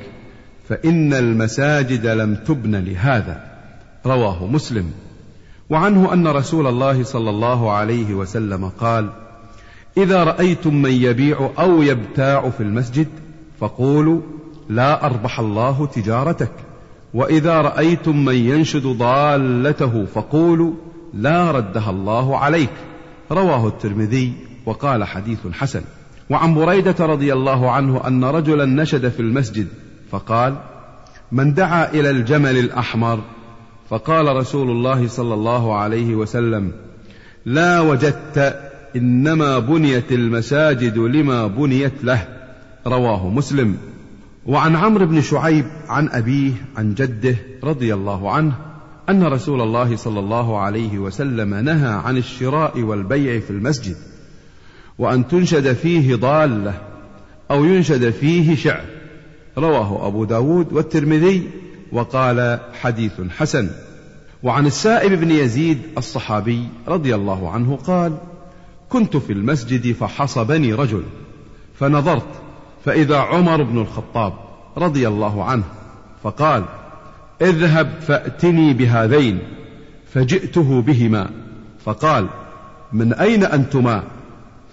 [0.68, 3.50] فإن المساجد لم تبن لهذا.
[4.06, 4.90] رواه مسلم.
[5.70, 9.10] وعنه أن رسول الله صلى الله عليه وسلم قال
[9.96, 13.08] إذا رأيتم من يبيع أو يبتاع في المسجد
[13.60, 14.20] فقولوا
[14.68, 16.52] لا أربح الله تجارتك.
[17.14, 20.72] وإذا رأيتم من ينشد ضالته فقولوا
[21.14, 22.72] لا ردها الله عليك.
[23.32, 24.32] رواه الترمذي
[24.66, 25.82] وقال حديث حسن.
[26.30, 29.66] وعن بريدة رضي الله عنه أن رجلا نشد في المسجد
[30.10, 30.56] فقال
[31.32, 33.20] من دعا إلى الجمل الأحمر؟
[33.90, 36.72] فقال رسول الله صلى الله عليه وسلم
[37.46, 38.60] لا وجدت
[38.96, 42.28] إنما بنيت المساجد لما بنيت له.
[42.86, 43.76] رواه مسلم.
[44.46, 48.52] وعن عمرو بن شعيب عن أبيه عن جده رضي الله عنه
[49.08, 53.96] أن رسول الله صلى الله عليه وسلم نهى عن الشراء والبيع في المسجد.
[55.00, 56.74] وأن تنشد فيه ضالة
[57.50, 58.84] أو ينشد فيه شعر.
[59.58, 61.50] رواه أبو داود والترمذي
[61.92, 63.70] وقال حديث حسن.
[64.42, 68.16] وعن السائب بن يزيد الصحابي رضي الله عنه قال
[68.88, 71.02] كنت في المسجد فحصبني رجل
[71.78, 72.28] فنظرت
[72.84, 74.32] فإذا عمر بن الخطاب
[74.76, 75.64] رضي الله عنه
[76.22, 76.64] فقال
[77.42, 79.38] اذهب فأتني بهذين
[80.14, 81.30] فجئته بهما.
[81.84, 82.26] فقال
[82.92, 84.19] من أين أنتما؟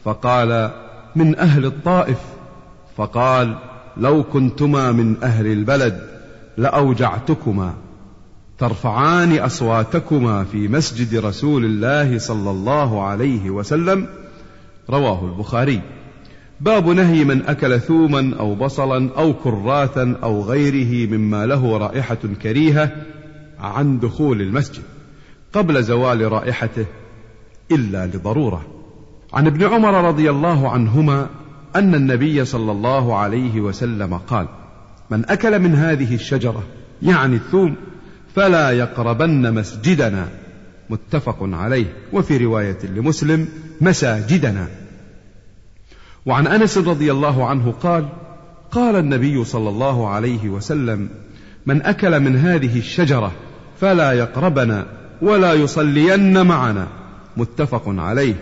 [0.08, 0.72] فقال
[1.16, 2.18] من أهل الطائف.
[2.98, 3.58] فقال
[3.98, 6.02] لو كنتما من أهل البلد
[6.58, 7.74] لأوجعتكما.
[8.58, 14.08] ترفعان أصواتكما في مسجد رسول الله صلى الله عليه وسلم.
[14.90, 15.82] رواه البخاري.
[16.62, 22.92] باب نهي من أكل ثوما أو بصلا أو كراثا أو غيره مما له رائحة كريهة
[23.60, 24.84] عن دخول المسجد
[25.54, 26.86] قبل زوال رائحته
[27.72, 28.77] إلا لضرورة.
[29.38, 31.28] عن ابن عمر رضي الله عنهما
[31.76, 34.48] أن النبي صلى الله عليه وسلم قال
[35.10, 36.64] من أكل من هذه الشجرة
[37.02, 37.76] يعني الثوم
[38.36, 40.28] فلا يقربن مسجدنا.
[40.90, 43.48] متفق عليه وفي رواية لمسلم
[43.82, 44.68] مساجدنا.
[46.26, 48.08] وعن أنس رضي الله عنه قال
[48.72, 51.10] قال النبي صلى الله عليه وسلم
[51.66, 53.32] من أكل من هذه الشجرة
[53.82, 54.86] فلا يقربنا
[55.22, 56.88] ولا يصلين معنا.
[57.38, 58.36] متفق عليه.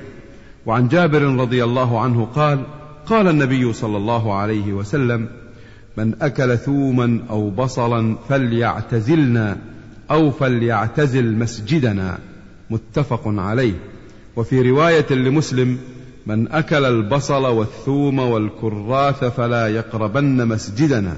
[0.66, 2.64] وعن جابر رضي الله عنه قال
[3.06, 5.28] قال النبي صلى الله عليه وسلم
[5.98, 9.58] من أكل ثوما أو بصلا فليعتزلنا
[10.12, 12.18] أو فليعتزل مسجدنا.
[12.70, 13.74] متفق عليه.
[14.36, 15.78] وفي رواية لمسلم
[16.28, 21.18] من أكل البصل والثوم والكراث فلا يقربن مسجدنا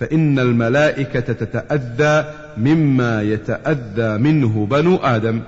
[0.00, 5.40] فإن الملائكة تتأذى مما يتأذى منه بنو آدم.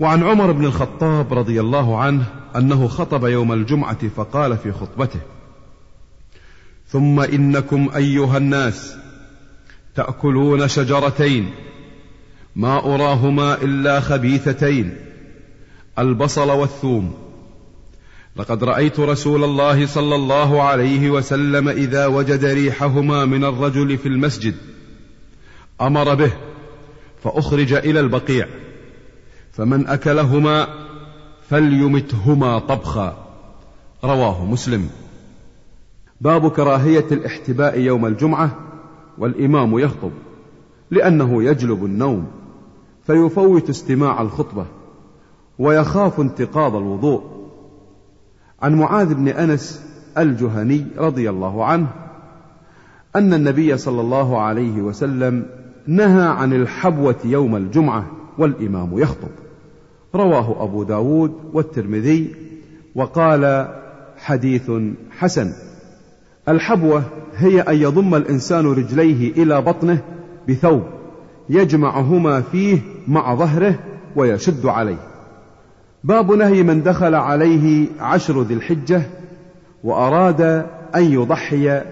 [0.00, 2.24] وعن عمر بن الخطاب رضي الله عنه
[2.56, 5.20] أنه خطب يوم الجمعة فقال في خطبته
[6.88, 8.96] ثم إنكم أيها الناس
[9.94, 11.50] تأكلون شجرتين
[12.56, 14.96] ما أراهما إلا خبيثتين
[15.98, 17.14] البصل والثوم
[18.36, 24.54] لقد رأيت رسول الله صلى الله عليه وسلم إذا وجد ريحهما من الرجل في المسجد
[25.80, 26.32] أمر به
[27.24, 28.48] فأخرج إلى البقيع.
[29.56, 30.66] فمن أكلهما
[31.48, 33.16] فليمتهما طبخا.
[34.04, 34.88] رواه مسلم.
[36.20, 38.56] باب كراهية الاحتباء يوم الجمعة
[39.18, 40.10] والإمام يخطب
[40.90, 42.26] لأنه يجلب النوم
[43.06, 44.66] فيفوت استماع الخطبة
[45.58, 47.22] ويخاف انتقاض الوضوء.
[48.62, 49.82] عن معاذ بن أنس
[50.18, 51.86] الجهني رضي الله عنه
[53.16, 55.46] أن النبي صلى الله عليه وسلم
[55.86, 58.06] نهى عن الحبوة يوم الجمعة
[58.38, 59.45] والإمام يخطب.
[60.14, 62.34] رواه أبو داود والترمذي
[62.94, 63.68] وقال
[64.16, 64.70] حديث
[65.18, 65.52] حسن.
[66.48, 67.02] الحبوة
[67.36, 69.98] هي أن يضم الإنسان رجليه إلى بطنه
[70.48, 70.82] بثوب
[71.48, 73.78] يجمعهما فيه مع ظهره
[74.16, 74.96] ويشد عليه.
[76.04, 79.02] باب نهي من دخل عليه عشر ذي الحجة
[79.84, 80.40] وأراد
[80.94, 81.82] أن يضحي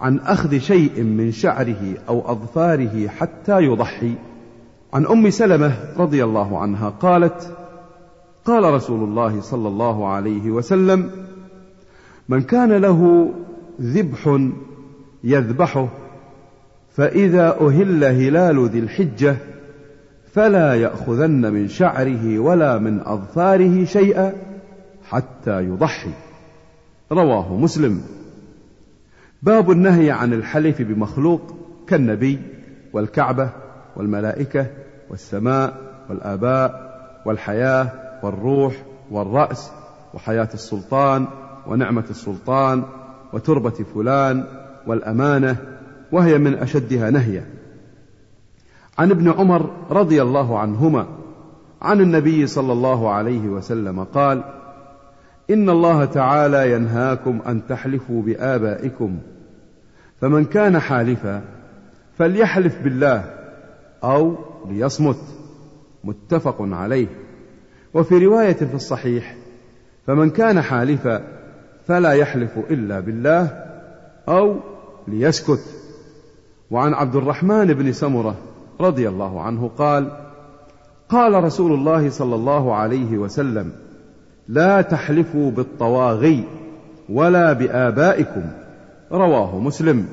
[0.00, 4.14] عن أخذ شيء من شعره أو أظفاره حتى يضحي.
[4.92, 7.56] عن أم سلمة رضي الله عنها قالت
[8.44, 11.10] قال رسول الله صلى الله عليه وسلم
[12.28, 13.30] من كان له
[13.80, 14.38] ذبح
[15.24, 15.88] يذبحه
[16.90, 19.36] فإذا أهل هلال ذي الحجة
[20.32, 24.32] فلا يأخذن من شعره ولا من أظفاره شيئا
[25.08, 26.10] حتى يضحي.
[27.12, 28.02] رواه مسلم.
[29.42, 31.54] باب النهي عن الحلف بمخلوق
[31.86, 32.38] كالنبي
[32.92, 33.61] والكعبة
[33.96, 34.66] والملائكة
[35.10, 35.74] والسماء
[36.10, 36.92] والآباء
[37.26, 37.88] والحياة
[38.22, 39.70] والروح والرأس
[40.14, 41.26] وحياة السلطان
[41.66, 42.82] ونعمة السلطان
[43.32, 44.44] وتربة فلان
[44.86, 45.56] والأمانة
[46.12, 47.46] وهي من أشدها نهيا
[48.98, 51.06] عن ابن عمر رضي الله عنهما
[51.82, 54.42] عن النبي صلى الله عليه وسلم قال
[55.50, 59.18] إن الله تعالى ينهاكم أن تحلفوا بآبائكم
[60.20, 61.42] فمن كان حالفا
[62.18, 63.41] فليحلف بالله
[64.04, 64.34] أو
[64.68, 65.18] ليصمت.
[66.04, 67.06] متفق عليه.
[67.94, 69.36] وفي رواية في الصحيح
[70.06, 71.22] فمن كان حالفا
[71.86, 73.64] فلا يحلف إلا بالله
[74.28, 74.56] أو
[75.08, 75.64] ليسكت.
[76.70, 78.36] وعن عبد الرحمن بن سمرة
[78.80, 80.10] رضي الله عنه قال
[81.08, 83.72] قال رسول الله صلى الله عليه وسلم
[84.48, 86.44] لا تحلفوا بالطواغي
[87.08, 88.42] ولا بآبائكم.
[89.12, 90.06] رواه مسلم.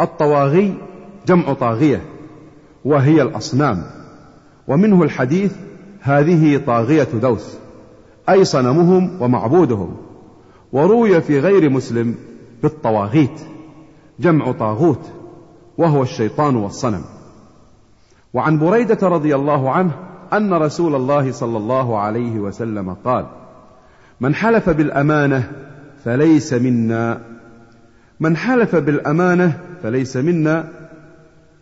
[0.00, 0.74] الطواغي
[1.26, 2.02] جمع طاغية.
[2.84, 3.82] وهي الأصنام.
[4.68, 5.52] ومنه الحديث
[6.00, 7.56] هذه طاغية دوس
[8.28, 9.96] أي صنمهم ومعبودهم
[10.72, 12.14] وروي في غير مسلم
[12.62, 13.40] بالطواغيت
[14.20, 15.10] جمع طاغوت
[15.78, 17.02] وهو الشيطان والصنم.
[18.34, 19.90] وعن بريدة رضي الله عنه
[20.32, 23.26] أن رسول الله صلى الله عليه وسلم قال
[24.20, 25.52] من حلف بالأمانة
[26.04, 27.20] فليس منا
[28.20, 30.68] من حلف بالأمانة فليس منا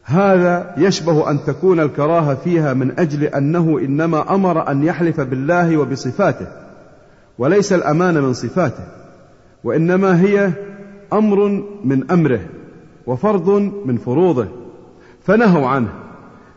[0.08, 6.46] هذا يشبه أن تكون الكراهة فيها من أجل أنه إنما أمر أن يحلف بالله وبصفاته
[7.38, 8.84] وليس الأمانة من صفاته
[9.64, 10.50] وإنما هي
[11.12, 12.40] أمر من أمره
[13.06, 13.50] وفرض
[13.84, 14.46] من فروضه
[15.22, 15.88] فنهوا عنه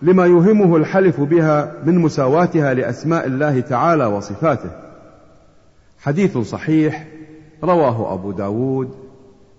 [0.02, 4.70] لما يهمه الحلف بها من مساواتها لأسماء الله تعالى وصفاته.
[6.00, 7.08] حديث صحيح
[7.64, 8.90] رواه أبو داود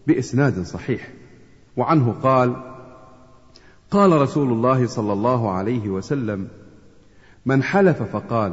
[0.06, 1.08] بإسناد صحيح
[1.76, 2.71] وعنه قال
[3.92, 6.48] قال رسول الله صلى الله عليه وسلم
[7.46, 8.52] من حلف فقال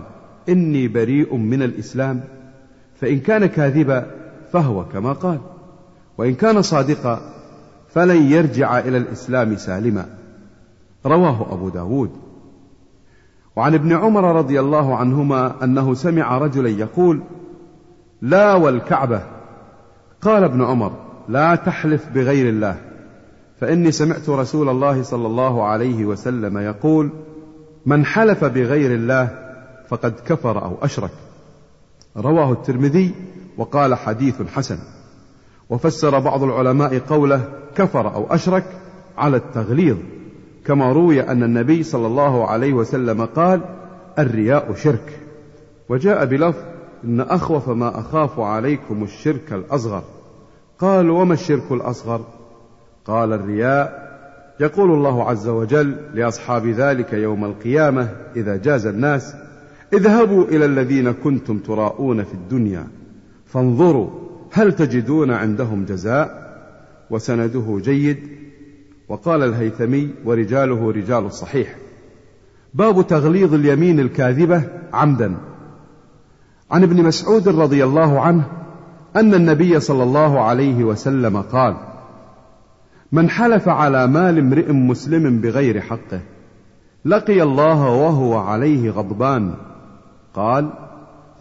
[0.49, 2.23] إني بريء من الإسلام
[2.95, 4.11] فإن كان كاذبا
[4.51, 5.39] فهو كما قال
[6.17, 7.19] وإن كان صادقا
[7.89, 10.05] فلن يرجع إلى الإسلام سالما
[11.05, 12.11] رواه أبو داود.
[13.55, 17.21] وعن ابن عمر رضي الله عنهما أنه سمع رجلا يقول
[18.21, 19.21] لا والكعبة.
[20.21, 20.91] قال ابن عمر
[21.29, 22.88] لا تحلف بغير الله.
[23.59, 27.09] فإني سمعت رسول الله صلى الله عليه وسلم يقول
[27.85, 29.29] من حلف بغير الله
[29.89, 31.11] فقد كفر أو أشرك.
[32.17, 33.11] رواه الترمذي
[33.57, 34.77] وقال حديث حسن.
[35.69, 37.43] وفسر بعض العلماء قوله
[37.75, 38.63] كفر أو أشرك
[39.17, 39.97] على التغليظ
[40.65, 43.61] كما روي أن النبي صلى الله عليه وسلم قال
[44.19, 45.19] الرياء شرك.
[45.89, 46.63] وجاء بلفظ
[47.03, 50.03] إن أخوف ما أخاف عليكم الشرك الأصغر.
[50.79, 52.38] قال وما الشرك الأصغر؟
[53.05, 54.09] قال الرياء
[54.59, 59.35] يقول الله عز وجل لأصحاب ذلك يوم القيامة إذا جاز الناس
[59.93, 62.87] اذهبوا إلى الذين كنتم تراءون في الدنيا
[63.45, 64.09] فانظروا
[64.51, 66.49] هل تجدون عندهم جزاء؟
[67.09, 68.17] وسنده جيد
[69.09, 71.75] وقال الهيثمي ورجاله رجال الصحيح
[72.73, 75.35] باب تغليظ اليمين الكاذبة عمدا.
[76.71, 78.45] عن ابن مسعود رضي الله عنه
[79.15, 81.75] أن النبي صلى الله عليه وسلم قال
[83.11, 86.21] من حلف على مال امرئ مسلم بغير حقه
[87.05, 89.53] لقي الله وهو عليه غضبان.
[90.33, 90.69] قال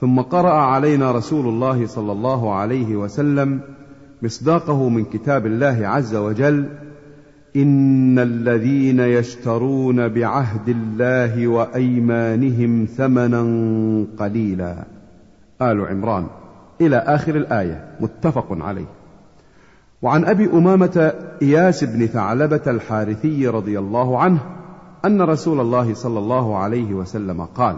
[0.01, 3.61] ثم قرأ علينا رسول الله صلى الله عليه وسلم
[4.23, 6.69] مصداقه من كتاب الله عز وجل
[7.57, 13.43] إن الذين يشترون بعهد الله وأيمانهم ثمنا
[14.19, 14.85] قليلا
[15.63, 16.27] آل عمران
[16.81, 18.98] إلى آخر الآية متفق عليه.
[20.03, 24.41] وعن أبي أمامة إياس بن ثعلبة الحارثي رضي الله عنه
[25.05, 27.77] أن رسول الله صلى الله عليه وسلم قال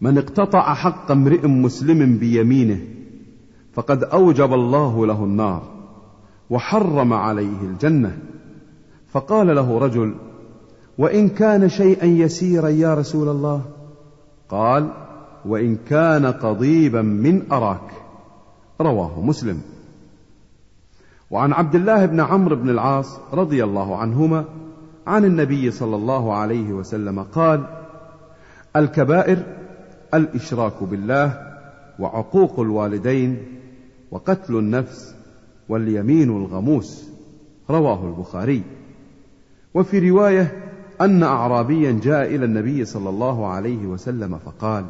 [0.00, 2.78] من اقتطع حق امرئ مسلم بيمينه
[3.72, 5.62] فقد أوجب الله له النار
[6.50, 8.18] وحرم عليه الجنة.
[9.08, 10.14] فقال له رجل
[10.98, 13.62] وإن كان شيئا يسيرا يا رسول الله؟
[14.48, 14.90] قال
[15.46, 17.90] وإن كان قضيبا من أراك.
[18.80, 19.60] رواه مسلم.
[21.34, 24.44] وعن عبد الله بن عمرو بن العاص رضي الله عنهما
[25.06, 27.64] عن النبي صلى الله عليه وسلم قال
[28.76, 29.38] الكبائر
[30.14, 31.56] الإشراك بالله
[31.98, 33.42] وعقوق الوالدين
[34.10, 35.14] وقتل النفس
[35.68, 37.08] واليمين الغموس
[37.70, 38.62] رواه البخاري.
[39.74, 40.62] وفي رواية
[41.00, 44.84] أن اعرابيا جاء إلى النبي صلى الله عليه وسلم فقال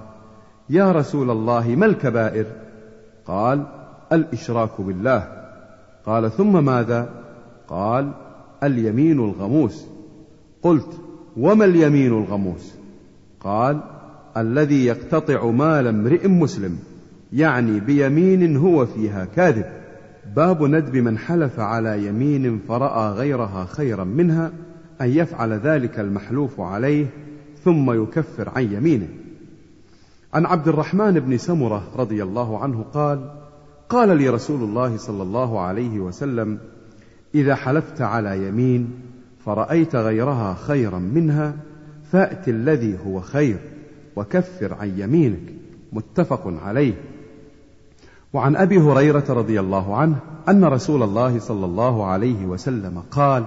[0.70, 2.46] يا رسول الله ما الكبائر؟
[3.26, 3.66] قال
[4.12, 5.43] الإشراك بالله.
[6.06, 7.08] قال ثم ماذا؟
[7.68, 8.12] قال
[8.62, 9.86] اليمين الغموس.
[10.62, 11.00] قلت
[11.36, 12.74] وما اليمين الغموس؟
[13.40, 13.80] قال
[14.36, 16.78] الذي يقتطع مال امرئ مسلم
[17.32, 19.64] يعني بيمين هو فيها كاذب.
[20.36, 24.52] باب ندب من حلف على يمين فرأى غيرها خيرا منها
[25.00, 27.06] أن يفعل ذلك المحلوف عليه
[27.64, 29.08] ثم يكفر عن يمينه.
[30.34, 33.30] عن عبد الرحمن بن سمرة رضي الله عنه قال
[33.88, 36.58] قال لي رسول الله صلى الله عليه وسلم
[37.34, 38.90] إذا حلفت على يمين
[39.44, 41.54] فرأيت غيرها خيرا منها
[42.12, 43.56] فأت الذي هو خير
[44.16, 45.54] وكفر عن يمينك.
[45.92, 46.94] متفق عليه.
[48.32, 50.16] وعن أبي هريرة رضي الله عنه
[50.48, 53.46] أن رسول الله صلى الله عليه وسلم قال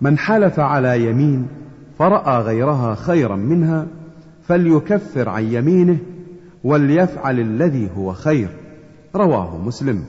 [0.00, 1.48] من حلف على يمين
[1.98, 3.86] فرأى غيرها خيرا منها
[4.42, 5.98] فليكفر عن يمينه
[6.64, 8.48] وليفعل الذي هو خير.
[9.16, 10.04] رواه مسلم.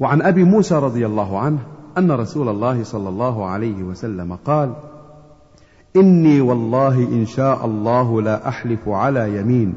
[0.00, 1.58] وعن أبي موسى رضي الله عنه
[1.98, 4.72] أن رسول الله صلى الله عليه وسلم قال
[5.96, 9.74] إني والله إن شاء الله لا أحلف على يمين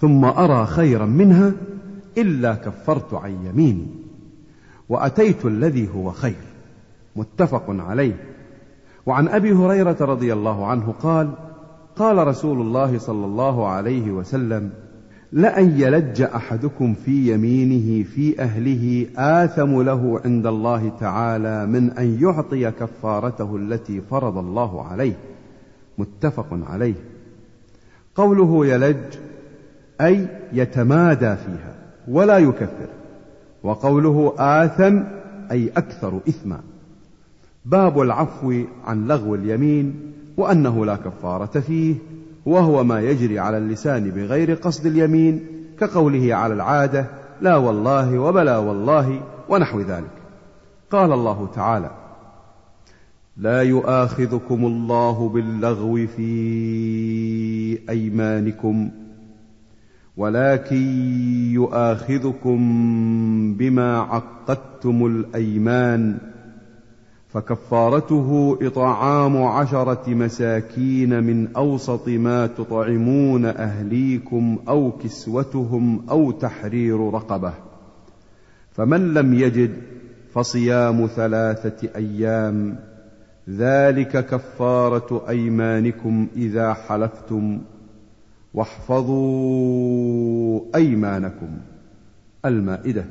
[0.00, 1.52] ثم أرى خيرا منها
[2.18, 3.86] إلا كفرت عن يميني
[4.88, 6.42] وأتيت الذي هو خير.
[7.16, 8.16] متفق عليه.
[9.06, 11.30] وعن أبي هريرة رضي الله عنه قال
[11.96, 14.70] قال رسول الله صلى الله عليه وسلم
[15.32, 22.70] لأن يلج أحدكم في يمينه في أهله آثم له عند الله تعالى من أن يعطي
[22.70, 25.16] كفارته التي فرض الله عليه.
[25.98, 26.94] متفق عليه.
[28.14, 29.16] قوله يلج
[30.00, 31.74] أي يتمادى فيها
[32.08, 32.88] ولا يكفر.
[33.62, 35.00] وقوله آثم
[35.50, 36.60] أي أكثر إثما.
[37.64, 41.94] باب العفو عن لغو اليمين وأنه لا كفارة فيه.
[42.46, 45.46] وهو ما يجري على اللسان بغير قصد اليمين
[45.80, 47.06] كقوله على العادة
[47.40, 50.10] لا والله وبلا والله ونحو ذلك.
[50.90, 51.90] قال الله تعالى
[53.36, 58.90] لا يؤاخذكم الله باللغو في أيمانكم
[60.16, 60.76] ولكن
[61.52, 62.58] يؤاخذكم
[63.58, 66.31] بما عقدتم الأيمان.
[67.32, 77.52] فكفارته إطعام عشرة مساكين من أوسط ما تطعمون أهليكم أو كسوتهم أو تحرير رقبة.
[78.72, 79.70] فمن لم يجد
[80.34, 82.78] فصيام ثلاثة أيام
[83.50, 87.60] ذلك كفارة أيمانكم إذا حلفتم.
[88.54, 89.70] واحفظوا
[90.74, 91.58] أيمانكم.
[92.44, 93.04] المائدة.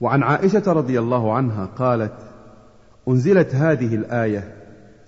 [0.00, 2.29] وعن عائشة رضي الله عنها قالت
[3.08, 4.54] أنزلت هذه الآية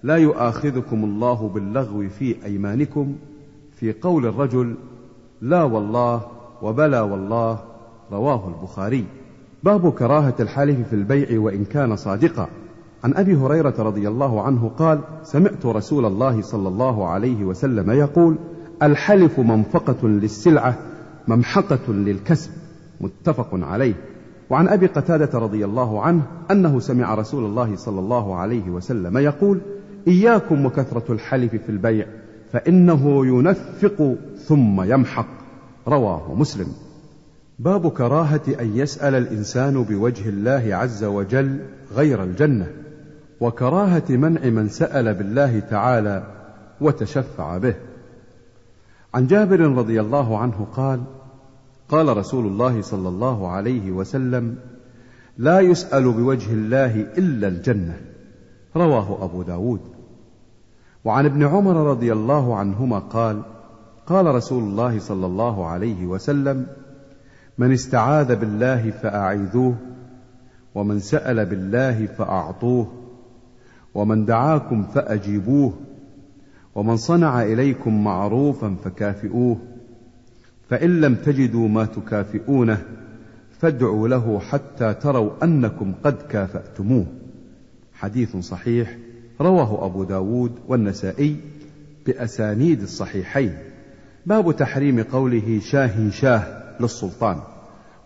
[0.03, 3.14] لا يؤاخذكم الله باللغو في أيمانكم
[3.72, 4.74] في قول الرجل
[5.43, 6.26] لا والله
[6.62, 7.59] وبلا والله
[8.12, 9.05] رواه البخاري.
[9.62, 12.49] باب كراهة الحلف في البيع وإن كان صادقا.
[13.05, 18.36] عن أبي هريرة رضي الله عنه قال سمعت رسول الله صلى الله عليه وسلم يقول
[18.82, 20.78] الحلف منفقة للسلعة
[21.28, 22.51] ممحقة للكسب.
[23.01, 23.95] متفق عليه.
[24.53, 29.61] وعن أبي قتادة رضي الله عنه أنه سمع رسول الله صلى الله عليه وسلم يقول
[30.09, 32.07] إياكم وكثرة الحلف في البيع
[32.53, 35.26] فإنه ينفق ثم يمحق.
[35.88, 36.66] رواه مسلم.
[37.59, 41.59] باب كراهة أن يسأل الإنسان بوجه الله عز وجل
[41.94, 42.66] غير الجنة
[43.40, 46.26] وكراهة منع من سأل بالله تعالى
[46.80, 47.74] وتشفع به.
[49.14, 51.00] عن جابر رضي الله عنه قال
[51.93, 54.57] قال رسول الله صلى الله عليه وسلم
[55.38, 58.01] لا يسأل بوجه الله إلا الجنة.
[58.76, 59.80] رواه أبو داود.
[61.05, 63.43] وعن ابن عمر رضي الله عنهما قال
[64.07, 66.66] قال رسول الله صلى الله عليه وسلم
[67.59, 69.74] من استعاذ بالله فأعيذوه
[70.74, 72.86] ومن سأل بالله فأعطوه
[73.95, 75.72] ومن دعاكم فأجيبوه
[76.74, 79.71] ومن صنع إليكم معروفا فكافئوه.
[80.72, 82.82] فإن لم تجدوا ما تكافئونه
[83.60, 87.06] فادعوا له حتى تروا أنكم قد كافأتموه.
[87.94, 88.96] حديث صحيح
[89.40, 91.36] رواه أبو داود والنسائي
[92.06, 93.54] بأسانيد الصحيحين.
[94.26, 97.36] باب تحريم قوله شاه شاه للسلطان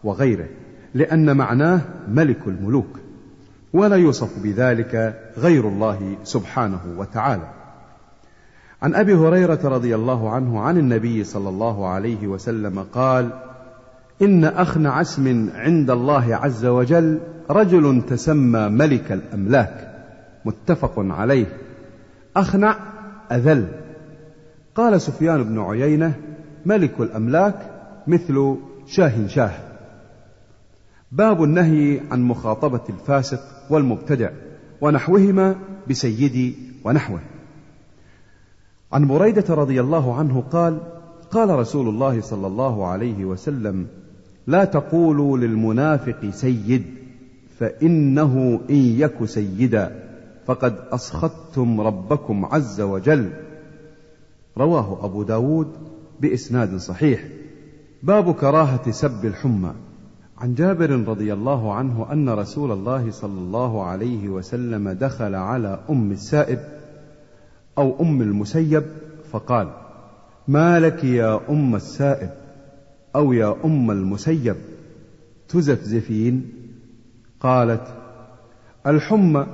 [0.05, 0.49] وغيره
[0.95, 2.99] لأن معناه ملك الملوك
[3.73, 7.51] ولا يوصف بذلك غير الله سبحانه وتعالى.
[8.83, 13.31] عن أبي هريرة رضي الله عنه عن النبي صلى الله عليه وسلم قال
[14.23, 17.21] إن اخنع اسم عند الله عز وجل
[17.51, 19.93] رجل تسمى ملك الأملاك
[20.45, 21.47] متفق عليه.
[22.37, 22.77] اخنع
[23.33, 23.69] أذل.
[24.75, 26.15] قال سفيان بن عيينة
[26.67, 27.71] ملك الأملاك
[28.07, 28.57] مثل
[28.87, 29.53] شاه شاه.
[31.13, 34.31] باب النهي عن مخاطبة الفاسق والمبتدع
[34.81, 35.57] ونحوهما
[35.91, 36.55] بسيدي
[36.85, 37.21] ونحوه.
[38.97, 40.79] عن بريدة رضي الله عنه قال
[41.31, 43.87] قال رسول الله صلى الله عليه وسلم
[44.47, 46.85] لا تقولوا للمنافق سيد
[47.59, 50.11] فإنه إن يك سيدا
[50.47, 53.31] فقد أسخطتم ربكم عز وجل.
[54.59, 55.69] رواه أبو داود
[56.21, 57.25] بإسناد صحيح.
[58.03, 59.73] باب كراهة سب الحمى.
[60.39, 66.13] عن جابر رضي الله عنه أن رسول الله صلى الله عليه وسلم دخل على أم
[66.13, 66.59] السائب
[67.79, 68.85] أو أم المسيب
[69.31, 69.73] فقال
[70.49, 72.31] ما لك يا أم السائب
[73.17, 74.57] أو يا أم المسيب؟
[75.49, 76.53] تزفزفين.
[77.41, 77.95] قالت
[78.87, 79.47] الحمى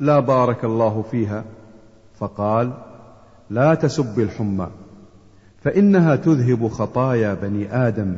[0.00, 1.44] لا بارك الله فيها.
[2.18, 2.72] فقال
[3.50, 4.70] لا تسب الحمى
[5.62, 8.16] فإنها تذهب خطايا بني آدم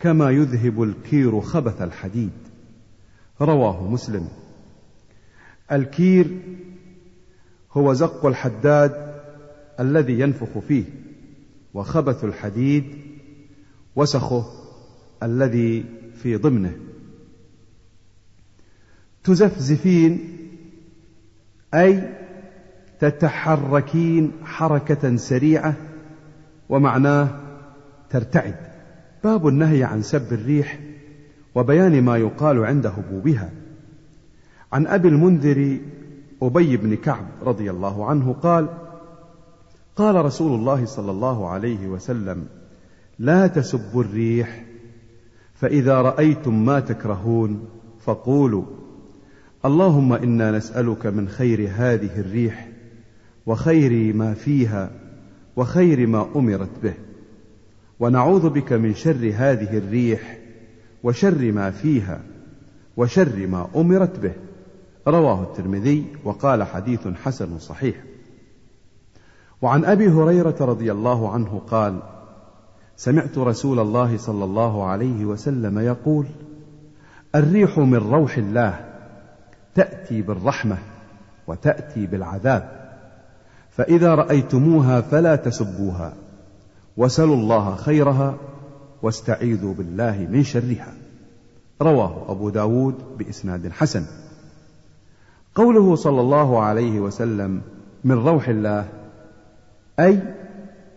[0.00, 2.30] كما يذهب الكير خبث الحديد.
[3.40, 4.28] رواه مسلم.
[5.72, 6.26] الكير
[7.72, 9.14] هو زق الحداد
[9.80, 10.84] الذي ينفخ فيه
[11.74, 12.84] وخبث الحديد
[13.96, 14.44] وسخه
[15.22, 15.84] الذي
[16.22, 16.72] في ضمنه.
[19.24, 20.36] تزفزفين
[21.74, 22.16] أي
[23.00, 25.74] تتحركين حركة سريعة
[26.68, 27.40] ومعناه
[28.10, 28.54] ترتعد.
[29.24, 30.80] باب النهي عن سب الريح
[31.54, 33.50] وبيان ما يقال عند هبوبها
[34.72, 35.78] عن أبي المنذر
[36.42, 38.68] أبي بن كعب رضي الله عنه قال
[39.96, 42.46] قال رسول الله صلى الله عليه وسلم
[43.18, 44.64] لا تسبوا الريح
[45.54, 47.68] فإذا رأيتم ما تكرهون
[48.00, 48.64] فقولوا
[49.64, 52.68] اللهم إنا نسألك من خير هذه الريح
[53.46, 54.90] وخير ما فيها
[55.56, 56.94] وخير ما أمرت به
[58.00, 60.38] ونعوذ بك من شر هذه الريح
[61.02, 62.22] وشر ما فيها
[62.96, 64.32] وشر ما أمرت به.
[65.10, 67.96] رواه الترمذي وقال حديث حسن صحيح.
[69.62, 72.02] وعن أبي هريرة رضي الله عنه قال
[72.96, 76.26] سمعت رسول الله صلى الله عليه وسلم يقول
[77.34, 78.84] الريح من روح الله
[79.74, 80.78] تأتي بالرحمة
[81.46, 82.80] وتأتي بالعذاب
[83.70, 86.14] فإذا رأيتموها فلا تسبوها
[86.96, 88.34] وسلوا الله خيرها
[89.02, 90.94] واستعيذوا بالله من شرها.
[91.82, 94.06] رواه أبو داود بإسناد حسن.
[95.60, 97.60] قوله صلى الله عليه وسلم
[98.04, 98.88] من روح الله
[100.00, 100.22] أي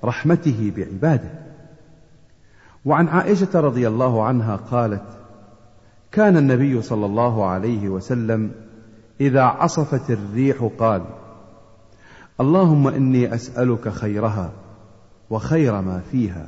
[0.04, 1.30] رحمته بعباده.
[2.86, 5.04] وعن عائشة رضي الله عنها قالت
[6.12, 8.52] كان النبي صلى الله عليه وسلم
[9.22, 11.02] إذا عصفت الريح قال
[12.40, 14.52] اللهم إني أسألك خيرها
[15.30, 16.48] وخير ما فيها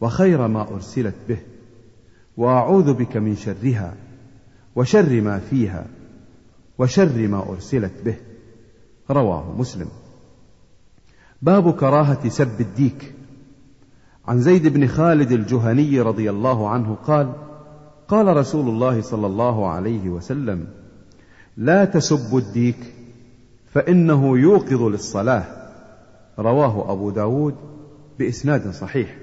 [0.00, 1.38] وخير ما أرسلت به
[2.36, 3.94] وأعوذ بك من شرها
[4.76, 5.84] وشر ما فيها.
[6.82, 8.16] وشر ما أرسلت به.
[9.10, 9.88] رواه مسلم.
[11.42, 13.14] باب كراهة سب الديك.
[14.28, 17.32] عن زيد بن خالد الجهني رضي الله عنه قال
[18.08, 20.66] قال رسول الله صلى الله عليه وسلم
[21.56, 22.94] لا تسبوا الديك
[23.72, 25.44] فإنه يوقظ للصلاة.
[26.38, 27.54] رواه أبو داود
[28.18, 29.16] بإسناد صحيح.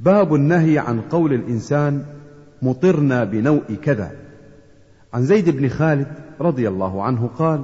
[0.00, 2.04] باب النهي عن قول الإنسان
[2.62, 4.12] مطرنا بنوء كذا.
[5.14, 7.62] عن زيد بن خالد رضي الله عنه قال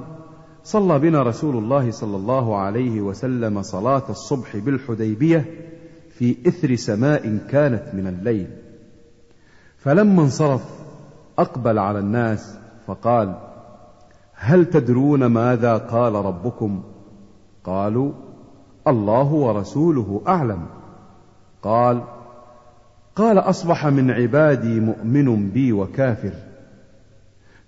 [0.63, 5.45] صلى بنا رسول الله صلى الله عليه وسلم صلاة الصبح بالحديبية
[6.09, 8.47] في إثر سماء كانت من الليل.
[9.77, 10.63] فلما انصرف
[11.39, 12.57] أقبل على الناس
[12.87, 13.39] فقال
[14.33, 16.83] هل تدرون ماذا قال ربكم؟
[17.63, 18.11] قالوا
[18.87, 20.65] الله ورسوله أعلم.
[21.63, 22.03] قال
[23.15, 26.33] قال أصبح من عبادي مؤمن بي وكافر.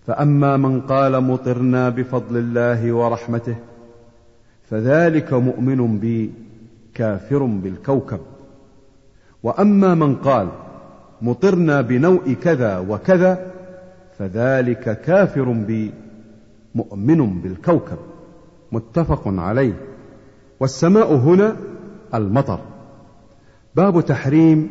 [0.08, 3.56] فأما من قال مطرنا بفضل الله ورحمته
[4.70, 6.32] فذلك مؤمن بي
[6.93, 8.20] كافر بالكوكب.
[9.43, 10.49] وأما من قال
[11.22, 13.51] مطرنا بنوء كذا وكذا
[14.18, 15.91] فذلك كافر بي
[16.76, 17.97] مؤمن بالكوكب.
[18.72, 19.74] متفق عليه.
[20.60, 21.56] والسماء هنا
[22.14, 22.60] المطر.
[23.76, 24.70] باب تحريم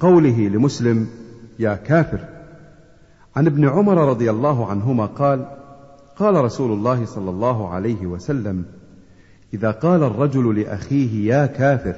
[0.00, 1.08] قوله لمسلم
[1.58, 2.37] يا كافر
[3.38, 5.44] عن ابن عمر رضي الله عنهما قال
[6.16, 8.64] قال رسول الله صلى الله عليه وسلم
[9.54, 11.94] إذا قال الرجل لأخيه يا كافر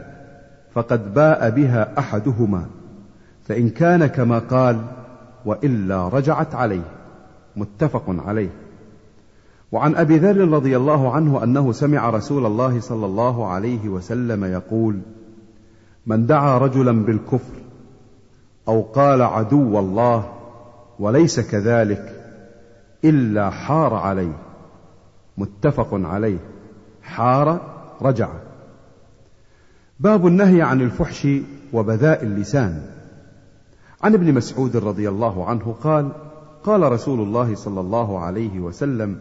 [0.74, 2.66] فقد باء بها أحدهما
[3.44, 4.80] فإن كان كما قال
[5.44, 6.84] وإلا رجعت عليه.
[7.56, 8.50] متفق عليه.
[9.72, 15.00] وعن أبي ذر رضي الله عنه أنه سمع رسول الله صلى الله عليه وسلم يقول
[16.06, 17.54] من دعا رجلا بالكفر
[18.68, 20.39] أو قال عدو الله
[21.00, 22.16] وليس كذلك
[23.04, 24.36] إلا حار عليه
[25.38, 26.38] متفق عليه
[27.02, 27.60] حار
[28.02, 28.28] رجع.
[30.00, 31.28] باب النهي عن الفحش
[31.72, 32.82] وبذاء اللسان.
[34.02, 36.08] عن ابن مسعود رضي الله عنه قال
[36.64, 39.20] قال رسول الله صلى الله عليه وسلم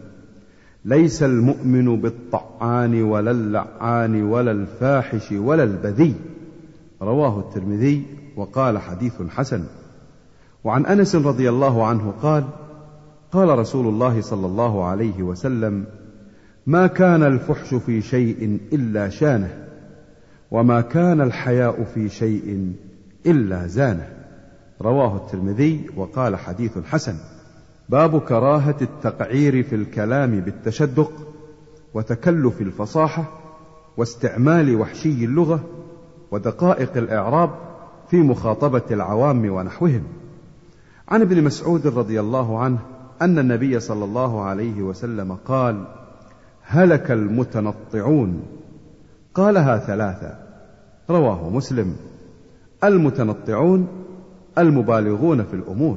[0.84, 6.14] ليس المؤمن بالطعان ولا اللعان ولا الفاحش ولا البذي
[7.02, 8.06] رواه الترمذي
[8.36, 9.64] وقال حديث حسن.
[10.64, 12.44] وعن أنس رضي الله عنه قال
[13.32, 15.84] قال رسول الله صلى الله عليه وسلم
[16.66, 19.66] ما كان الفحش في شيء إلا شانه
[20.50, 22.72] وما كان الحياء في شيء
[23.26, 24.08] إلا زانه.
[24.82, 27.14] رواه الترمذي وقال حديث حسن
[27.88, 31.12] باب كراهة التقعير في الكلام بالتشدق
[31.94, 33.24] وتكلف الفصاحة
[33.96, 35.60] واستعمال وحشي اللغة
[36.30, 37.50] ودقائق الإعراب
[38.10, 40.02] في مخاطبة العوام ونحوهم.
[41.10, 42.78] عن ابن مسعود رضي الله عنه
[43.22, 45.84] أن النبي صلى الله عليه وسلم قال
[46.62, 48.42] هلك المتنطعون.
[49.34, 50.38] قالها ثلاثة.
[51.10, 51.96] رواه مسلم.
[52.84, 53.88] المتنطعون
[54.58, 55.96] المبالغون في الأمور.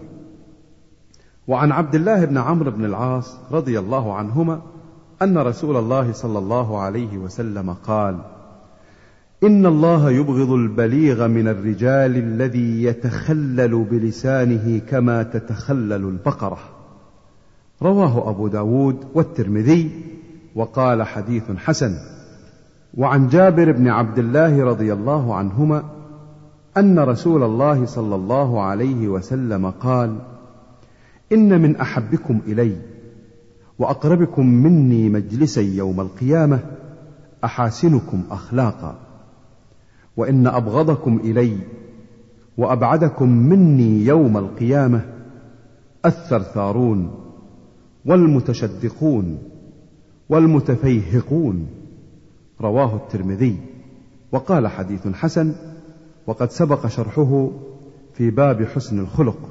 [1.47, 4.61] وعن عبد الله بن عمرو بن العاص رضي الله عنهما
[5.21, 8.32] أن رسول الله صلى الله عليه وسلم قال
[9.43, 16.59] إن الله يبغض البليغ من الرجال الذي يتخلل بلسانه كما تتخلل البقرة.
[17.81, 19.91] رواه أبو داود والترمذي
[20.55, 21.95] وقال حديث حسن.
[22.93, 25.83] وعن جابر بن عبد الله رضي الله عنهما
[26.77, 30.15] أن رسول الله صلى الله عليه وسلم قال
[31.31, 32.75] إن من أحبكم إلي
[33.79, 36.59] وأقربكم مني مجلسا يوم القيامة
[37.43, 39.02] أحاسنكم أخلاقا.
[40.17, 41.57] وإن أبغضكم إلي
[42.57, 45.05] وأبعدكم مني يوم القيامة
[46.05, 47.11] الثرثارون
[48.05, 49.37] والمتشدقون
[50.29, 51.67] والمتفيهقون.
[52.61, 53.57] رواه الترمذي
[54.31, 55.55] وقال حديث حسن
[56.27, 57.51] وقد سبق شرحه
[58.13, 59.49] في باب حسن الخلق.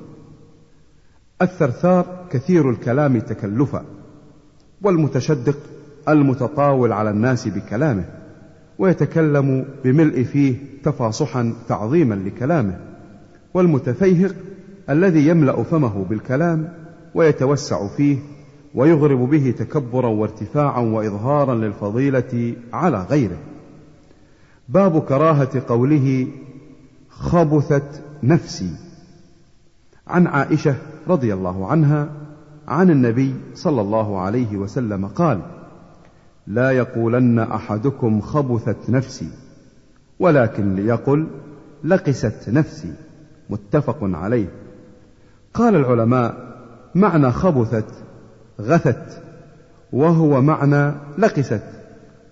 [1.43, 3.85] الثرثار كثير الكلام تكلفا
[4.83, 5.57] والمتشدق
[6.09, 8.22] المتطاول على الناس بكلامه.
[8.83, 12.81] ويتكلم بملء فيه تفاصحا تعظيما لكلامه
[13.55, 14.35] والمتفيهق
[14.91, 16.73] الذي يملأ فمه بالكلام
[17.15, 18.19] ويتوسع فيه
[18.75, 23.39] ويغرب به تكبرا وارتفاعا واظهارا للفضيلة على غيره.
[24.69, 26.27] باب كراهة قوله
[27.09, 28.71] خبثت نفسي.
[30.07, 30.75] عن عائشة
[31.09, 32.09] رضي الله عنها
[32.69, 35.41] عن النبي صلى الله عليه وسلم قال
[36.47, 39.29] لا يقولن أحدكم خبثت نفسي
[40.19, 41.27] ولكن ليقل
[41.85, 42.93] لقست نفسي
[43.51, 44.49] متفق عليه.
[45.55, 46.57] قال العلماء
[46.95, 48.05] معنى خبثت
[48.61, 49.23] غثت
[49.93, 51.63] وهو معنى لقست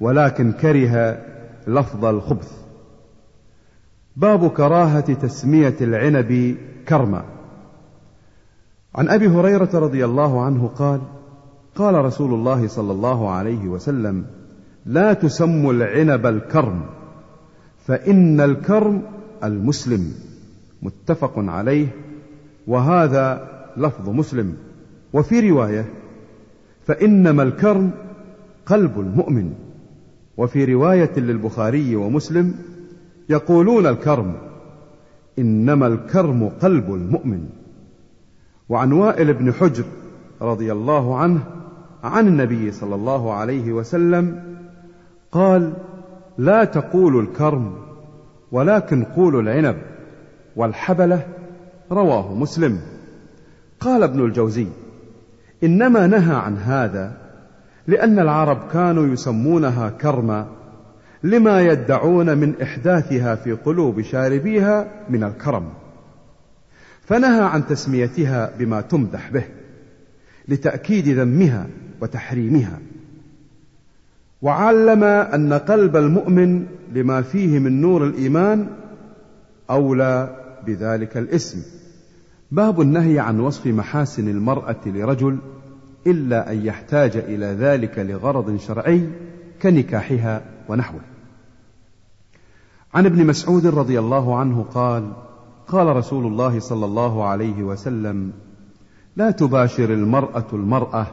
[0.00, 1.18] ولكن كره
[1.66, 2.52] لفظ الخبث.
[4.16, 6.56] باب كراهة تسمية العنب
[6.88, 7.24] كرما.
[8.94, 11.00] عن أبي هريرة رضي الله عنه قال
[11.80, 14.24] قال رسول الله صلى الله عليه وسلم
[14.86, 16.82] لا تسموا العنب الكرم
[17.86, 19.02] فإن الكرم
[19.44, 20.12] المسلم.
[20.82, 21.86] متفق عليه
[22.66, 24.56] وهذا لفظ مسلم.
[25.12, 25.84] وفي رواية
[26.86, 27.90] فإنما الكرم
[28.66, 29.52] قلب المؤمن.
[30.36, 32.54] وفي رواية للبخاري ومسلم
[33.28, 34.34] يقولون الكرم
[35.38, 37.48] إنما الكرم قلب المؤمن.
[38.68, 39.84] وعن وائل بن حجر
[40.42, 41.59] رضي الله عنه
[42.04, 44.42] عن النبي صلى الله عليه وسلم
[45.32, 45.72] قال
[46.38, 47.74] لا تقولوا الكرم
[48.52, 49.76] ولكن قولوا العنب
[50.56, 51.26] والحبلة
[51.90, 52.80] رواه مسلم.
[53.80, 54.66] قال ابن الجوزي
[55.64, 57.16] إنما نهى عن هذا
[57.86, 60.46] لأن العرب كانوا يسمونها كرما
[61.22, 65.68] لما يدعون من إحداثها في قلوب شاربيها من الكرم
[67.02, 69.44] فنهى عن تسميتها بما تمدح به
[70.48, 71.66] لتأكيد ذمها
[72.00, 72.78] وتحريمها.
[74.42, 78.66] وعلم أن قلب المؤمن لما فيه من نور الإيمان
[79.70, 80.36] أولى
[80.66, 81.62] بذلك الاسم.
[82.50, 85.38] باب النهي عن وصف محاسن المرأة لرجل
[86.06, 89.08] إلا أن يحتاج إلى ذلك لغرض شرعي
[89.62, 91.00] كنكاحها ونحوه.
[92.94, 95.12] عن ابن مسعود رضي الله عنه قال
[95.68, 98.32] قال رسول الله صلى الله عليه وسلم
[99.16, 101.06] لا تباشر المرأة المرأة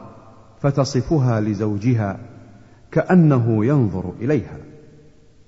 [0.60, 2.20] فتصفها لزوجها
[2.90, 4.56] كأنه ينظر إليها.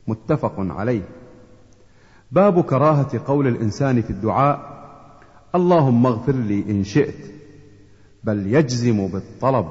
[0.06, 1.02] متفق عليه.
[2.32, 4.80] باب كراهة قول الإنسان في الدعاء
[5.54, 7.30] اللهم اغفر لي إن شئت
[8.24, 9.66] بل يجزم بالطلب.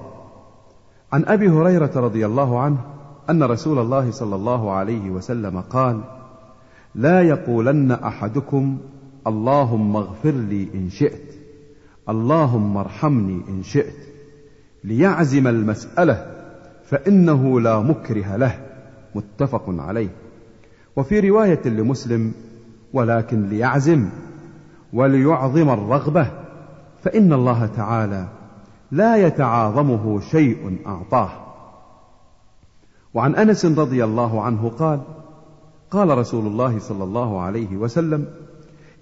[1.14, 2.78] عن أبي هريرة رضي الله عنه
[3.30, 6.02] أن رسول الله صلى الله عليه وسلم قال
[6.96, 8.78] لا يقولن أحدكم
[9.28, 11.36] اللهم اغفر لي إن شئت
[12.10, 14.09] اللهم ارحمني إن شئت.
[14.84, 16.26] ليعزم المسألة
[16.86, 18.60] فإنه لا مكره له
[19.16, 20.10] متفق عليه.
[20.96, 22.32] وفي رواية لمسلم
[22.94, 24.10] ولكن ليعزم
[24.94, 26.32] وليعظم الرغبة
[27.04, 28.28] فإن الله تعالى
[28.92, 31.30] لا يتعاظمه شيء أعطاه.
[33.14, 35.00] وعن أنس رضي الله عنه قال
[35.92, 38.26] قال رسول الله صلى الله عليه وسلم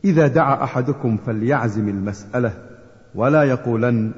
[0.05, 2.53] إذا دعا أحدكم فليعزم المسألة
[3.15, 4.11] ولا يقولن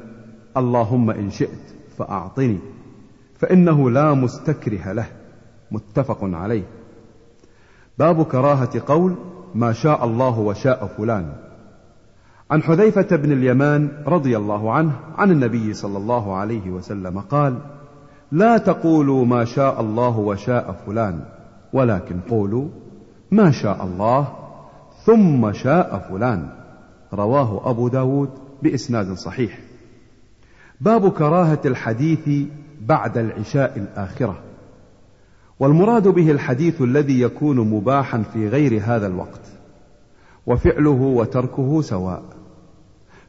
[0.57, 2.57] اللهم إن شئت فأعطني
[3.39, 5.07] فإنه لا مستكره له
[5.71, 6.63] متفق عليه.
[7.99, 9.15] باب كراهة قول
[9.55, 11.33] ما شاء الله وشاء فلان.
[12.51, 17.57] عن حذيفة بن اليمان رضي الله عنه عن النبي صلى الله عليه وسلم قال
[18.31, 21.23] لا تقولوا ما شاء الله وشاء فلان
[21.73, 22.67] ولكن قولوا
[23.31, 24.27] ما شاء الله
[25.05, 26.49] ثم شاء فلان.
[27.13, 28.29] رواه أبو داود
[28.63, 29.68] بإسناد صحيح.
[30.81, 32.47] باب كراهة الحديث
[32.81, 34.39] بعد العشاء الآخرة.
[35.59, 39.41] والمراد به الحديث الذي يكون مباحا في غير هذا الوقت
[40.47, 42.23] وفعله وتركه سواء.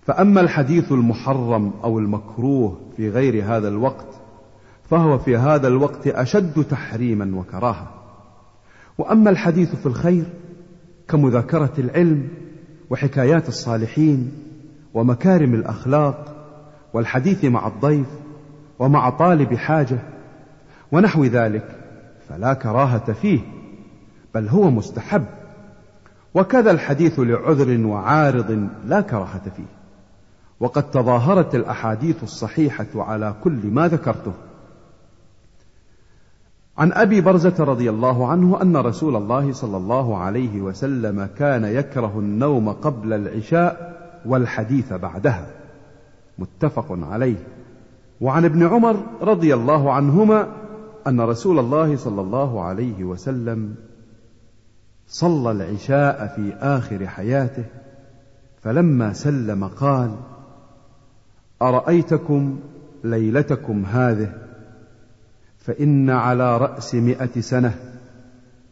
[0.02, 4.20] فأما الحديث المحرم أو المكروه في غير هذا الوقت
[4.90, 7.90] فهو في هذا الوقت أشد تحريما وكراهة.
[8.98, 10.24] وأما الحديث في الخير
[11.08, 12.28] كمذاكرة العلم
[12.90, 14.32] وحكايات الصالحين
[14.94, 16.39] ومكارم الأخلاق
[16.92, 18.06] والحديث مع الضيف
[18.78, 19.98] ومع طالب حاجة
[20.92, 21.64] ونحو ذلك
[22.28, 23.40] فلا كراهة فيه
[24.34, 25.24] بل هو مستحب.
[26.34, 29.80] وكذا الحديث لعذر وعارض لا كراهة فيه.
[30.60, 34.32] وقد تظاهرت الأحاديث الصحيحة على كل ما ذكرته.
[36.78, 42.18] عن أبي برزة رضي الله عنه أن رسول الله صلى الله عليه وسلم كان يكره
[42.18, 45.59] النوم قبل العشاء والحديث بعدها.
[46.40, 47.36] متفق عليه.
[48.20, 50.46] وعن ابن عمر رضي الله عنهما
[51.06, 53.74] أن رسول الله صلى الله عليه وسلم
[55.06, 57.64] صلى العشاء في آخر حياته
[58.62, 60.16] فلما سلم قال
[61.62, 62.58] أرأيتكم
[63.04, 64.32] ليلتكم هذه؟
[65.58, 67.74] فإن على رأس مئة سنة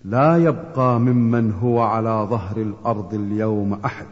[0.05, 4.07] لا يبقى ممن هو على ظهر الأرض اليوم أحد.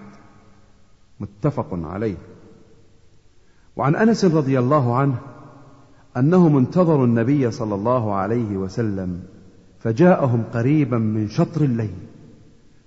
[1.21, 2.17] متفق عليه.
[3.77, 5.19] وعن أنس رضي الله عنه
[6.17, 9.23] أنهم انتظروا النبي صلى الله عليه وسلم
[9.79, 11.95] فجاءهم قريبا من شطر الليل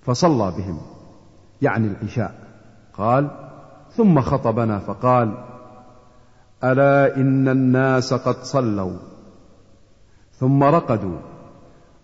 [0.02, 0.78] فصلى بهم
[1.62, 2.36] يعني العشاء.
[2.94, 3.28] قال
[3.92, 5.34] ثم خطبنا فقال
[6.64, 8.98] ألا إن الناس قد صلوا؟
[10.34, 11.18] ثم رقدوا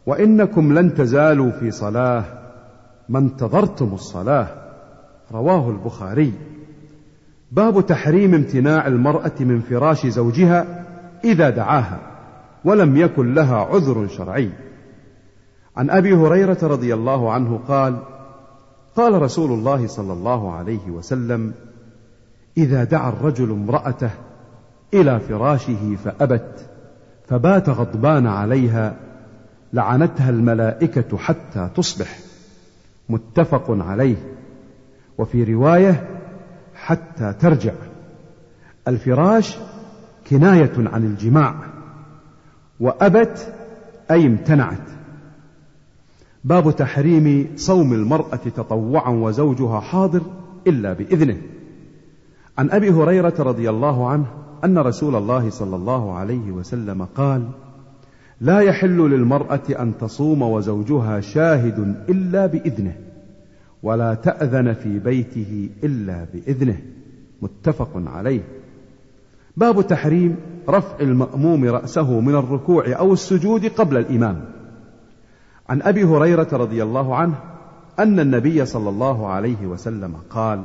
[0.06, 2.24] وإنكم لن تزالوا في صلاة
[3.10, 4.48] ما انتظرتم الصلاة.
[5.32, 6.34] رواه البخاري.
[7.52, 10.86] باب تحريم امتناع المرأة من فراش زوجها
[11.24, 12.00] إذا دعاها
[12.66, 14.50] ولم يكن لها عذر شرعي.
[15.78, 18.00] عن أبي هريرة رضي الله عنه قال
[18.96, 21.54] قال رسول الله صلى الله عليه وسلم
[22.58, 24.10] إذا دعا الرجل امرأته
[24.94, 26.70] إلى فراشه فأبت
[27.28, 28.96] فبات غضبان عليها
[29.74, 32.20] لعنتها الملائكة حتى تصبح.
[33.10, 34.16] متفق عليه.
[35.18, 36.08] وفي رواية
[36.86, 37.74] حتى ترجع.
[38.88, 39.58] الفراش
[40.30, 41.56] كناية عن الجماع
[42.80, 43.54] وأبت
[44.12, 44.90] أي امتنعت.
[46.44, 50.22] باب تحريم صوم المرأة تطوعا وزوجها حاضر
[50.68, 51.38] إلا بإذنه.
[52.58, 54.26] عن أبي هريرة رضي الله عنه
[54.64, 57.48] أن رسول الله صلى الله عليه وسلم قال
[58.42, 63.05] لا يحل للمرأة أن تصوم وزوجها شاهد إلا بإذنه.
[63.86, 66.78] ولا تأذن في بيته إلا بإذنه.
[67.42, 68.42] متفق عليه.
[69.58, 70.36] باب تحريم
[70.70, 74.46] رفع المأموم رأسه من الركوع أو السجود قبل الإمام.
[75.70, 77.36] عن أبي هريرة رضي الله عنه
[78.00, 80.64] أن النبي صلى الله عليه وسلم قال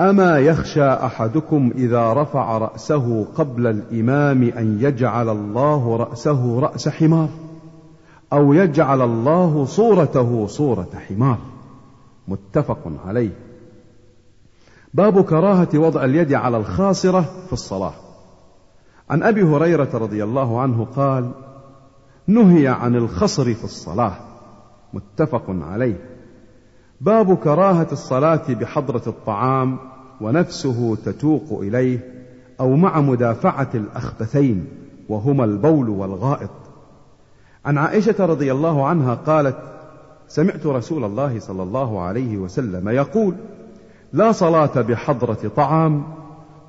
[0.00, 7.28] أما يخشى أحدكم إذا رفع رأسه قبل الإمام أن يجعل الله رأسه رأس حمار
[8.32, 11.51] أو يجعل الله صورته صورة حمار.
[12.28, 13.30] متفق عليه.
[14.94, 17.94] باب كراهة وضع اليد على الخاصرة في الصلاة.
[19.10, 21.30] عن أبي هريرة رضي الله عنه قال
[22.26, 24.14] نهي عن الخصر في الصلاة.
[24.92, 26.00] متفق عليه.
[27.00, 29.78] باب كراهة الصلاة بحضرة الطعام
[30.20, 32.24] ونفسه تتوق إليه
[32.60, 34.66] أو مع مدافعة الأخبثين
[35.08, 36.50] وهما البول والغائط.
[37.64, 39.71] عن عائشة رضي الله عنها قالت
[40.28, 43.34] سمعت رسول الله صلى الله عليه وسلم يقول
[44.12, 46.04] لا صلاة بحضرة طعام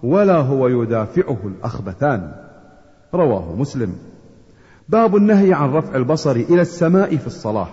[0.03, 2.31] ولا هو يدافعه الأخبثان.
[3.13, 3.93] رواه مسلم.
[4.89, 7.67] باب النهي عن رفع البصر إلى السماء في الصلاة.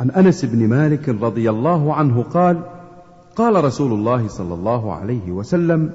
[0.00, 2.60] عن أنس بن مالك رضي الله عنه قال
[3.36, 5.92] قال رسول الله صلى الله عليه وسلم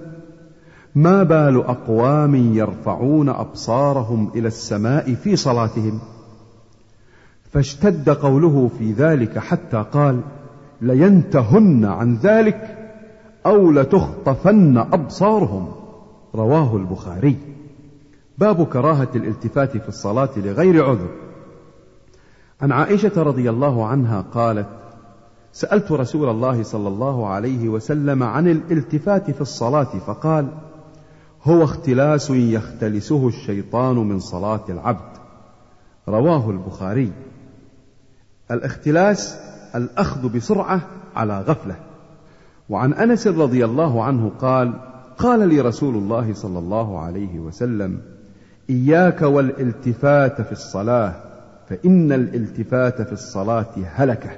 [0.96, 6.00] ما بال أقوام يرفعون أبصارهم إلى السماء في صلاتهم؟
[7.52, 10.22] فاشتد قوله في ذلك حتى قال
[10.82, 12.78] لينتهن عن ذلك
[13.46, 15.72] أو لتخطفن أبصارهم.
[16.36, 17.38] رواه البخاري.
[18.38, 21.10] باب كراهة الالتفات في الصلاة لغير عذر.
[22.62, 24.68] عن عائشة رضي الله عنها قالت
[25.54, 30.48] سألت رسول الله صلى الله عليه وسلم عن الالتفات في الصلاة فقال
[31.44, 35.12] هو اختلاس يختلسه الشيطان من صلاة العبد.
[36.08, 37.12] رواه البخاري.
[38.52, 39.38] الاختلاس
[39.76, 40.82] الأخذ بسرعة
[41.16, 41.76] على غفلة.
[42.70, 44.74] وعن أنس رضي الله عنه قال
[45.18, 48.02] قال لي رسول الله صلى الله عليه وسلم
[48.70, 51.14] إياك والالتفات في الصلاة
[51.70, 54.30] فإن الالتفات في الصلاة هلكة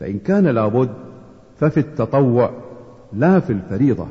[0.00, 0.90] فإن كان لابد
[1.60, 2.50] ففي التطوع
[3.12, 4.06] لا في الفريضة.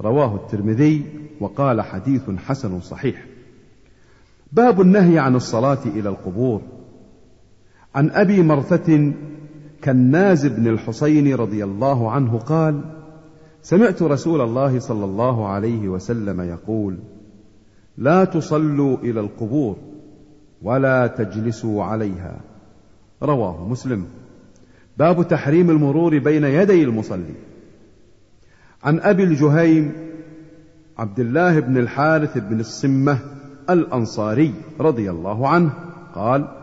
[0.00, 1.04] رواه الترمذي
[1.40, 3.24] وقال حديث حسن صحيح.
[4.52, 6.62] باب النهي عن الصلاة إلى القبور.
[7.94, 9.12] عن أبي مرثة
[9.84, 12.80] كناز بن الحصين رضي الله عنه قال
[13.62, 16.98] سمعت رسول الله صلى الله عليه وسلم يقول
[17.98, 19.76] لا تصلوا إلى القبور
[20.62, 22.40] ولا تجلسوا عليها.
[23.22, 24.06] رواه مسلم.
[24.98, 27.34] باب تحريم المرور بين يدي المصلي.
[28.84, 29.92] عن أبي الجهيم
[30.98, 33.18] عبد الله بن الحارث بن الصمه
[33.70, 35.72] الأنصاري رضي الله عنه
[36.14, 36.61] قال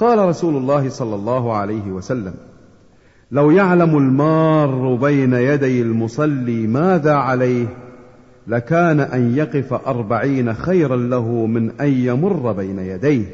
[0.00, 2.34] قال رسول الله صلى الله عليه وسلم
[3.32, 7.66] لو يعلم المار بين يدي المصلي ماذا عليه
[8.46, 13.24] لكان أن يقف أربعين خيرا له من أن يمر بين يديه.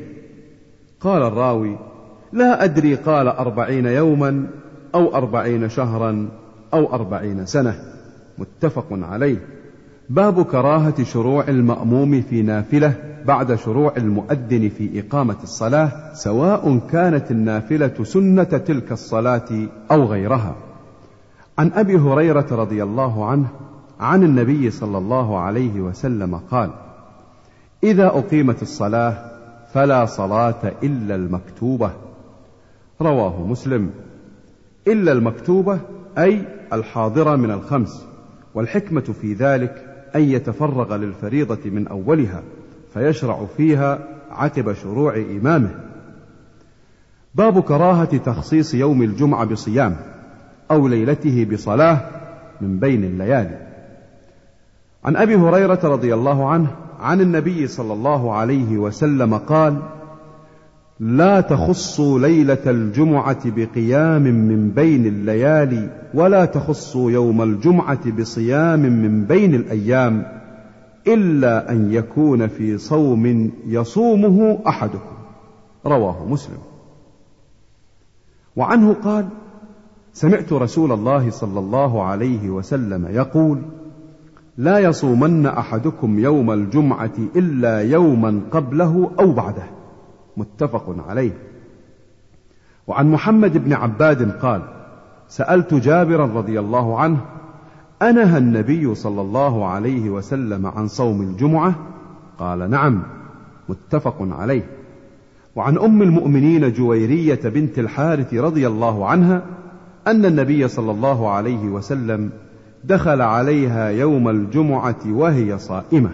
[1.00, 1.78] قال الراوي
[2.32, 4.46] لا أدري قال أربعين يوما
[4.94, 6.28] أو أربعين شهرا
[6.74, 7.74] أو أربعين سنة.
[8.38, 9.55] متفق عليه.
[10.08, 12.94] باب كراهة شروع المأموم في نافلة
[13.26, 19.48] بعد شروع المؤذن في إقامة الصلاة سواء كانت النافلة سنة تلك الصلاة
[19.90, 20.54] أو غيرها.
[21.58, 23.48] عن أبي هريرة رضي الله عنه
[24.00, 26.70] عن النبي صلى الله عليه وسلم قال:
[27.82, 29.30] إذا أقيمت الصلاة
[29.72, 31.90] فلا صلاة إلا المكتوبة.
[33.00, 33.90] رواه مسلم.
[34.88, 35.78] إلا المكتوبة
[36.18, 36.42] أي
[36.72, 38.06] الحاضرة من الخمس،
[38.54, 39.85] والحكمة في ذلك
[40.16, 42.42] أن يتفرغ للفريضة من أولها
[42.94, 43.98] فيشرع فيها
[44.30, 45.74] عقب شروع إمامه.
[47.34, 49.96] باب كراهة تخصيص يوم الجمعة بصيام
[50.70, 52.00] أو ليلته بصلاة
[52.60, 53.66] من بين الليالي.
[55.04, 59.82] عن أبي هريرة رضي الله عنه عن النبي صلى الله عليه وسلم قال
[61.00, 69.54] لا تخصوا ليلة الجمعة بقيام من بين الليالي ولا تخصوا يوم الجمعة بصيام من بين
[69.54, 70.26] الأيام
[71.06, 75.16] إلا أن يكون في صوم يصومه أحدكم.
[75.86, 76.58] رواه مسلم.
[78.56, 79.28] وعنه قال
[80.12, 83.58] سمعت رسول الله صلى الله عليه وسلم يقول
[84.56, 89.75] لا يصومن أحدكم يوم الجمعة إلا يوما قبله أو بعده.
[90.36, 91.32] متفق عليه.
[92.86, 94.62] وعن محمد بن عباد قال
[95.28, 97.20] سألت جابرا رضي الله عنه
[98.02, 101.74] أنهى النبي صلى الله عليه وسلم عن صوم الجمعة؟
[102.38, 103.02] قال نعم
[103.68, 104.66] متفق عليه.
[105.56, 109.42] وعن أم المؤمنين جويرية بنت الحارث رضي الله عنها
[110.06, 112.30] أن النبي صلى الله عليه وسلم
[112.84, 116.10] دخل عليها يوم الجمعة وهي صائمة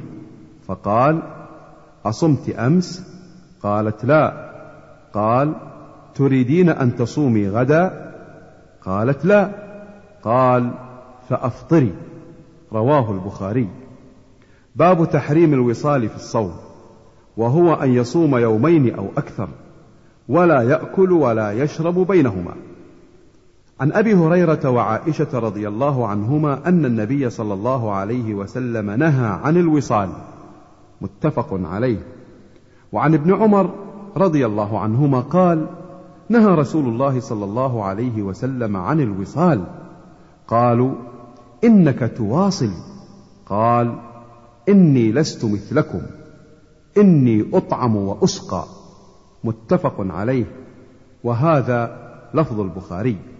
[0.66, 1.23] فقال
[2.07, 3.12] أصمت أمس؟
[3.63, 4.53] قالت لا.
[5.15, 5.55] قال
[6.15, 8.13] تريدين أن تصومي غدا؟
[8.85, 9.51] قالت لا.
[10.23, 10.71] قال
[11.29, 11.95] فأفطري.
[12.73, 13.69] رواه البخاري.
[14.77, 16.53] باب تحريم الوصال في الصوم
[17.37, 19.49] وهو أن يصوم يومين أو أكثر
[20.29, 22.55] ولا يأكل ولا يشرب بينهما.
[23.81, 29.57] عن أبي هريرة وعائشة رضي الله عنهما أن النبي صلى الله عليه وسلم نهى عن
[29.57, 30.09] الوصال.
[31.01, 32.22] متفق عليه.
[32.93, 33.70] وعن ابن عمر
[34.16, 35.66] رضي الله عنهما قال
[36.28, 39.64] نهى رسول الله صلى الله عليه وسلم عن الوصال.
[40.49, 40.95] قالوا
[41.64, 42.70] إنك تواصل.
[43.47, 43.99] قال
[44.68, 46.01] إني لست مثلكم.
[46.99, 48.64] إني أطعم وأسقى.
[49.45, 50.45] متفق عليه.
[51.24, 53.32] وهذا لفظ البخاري.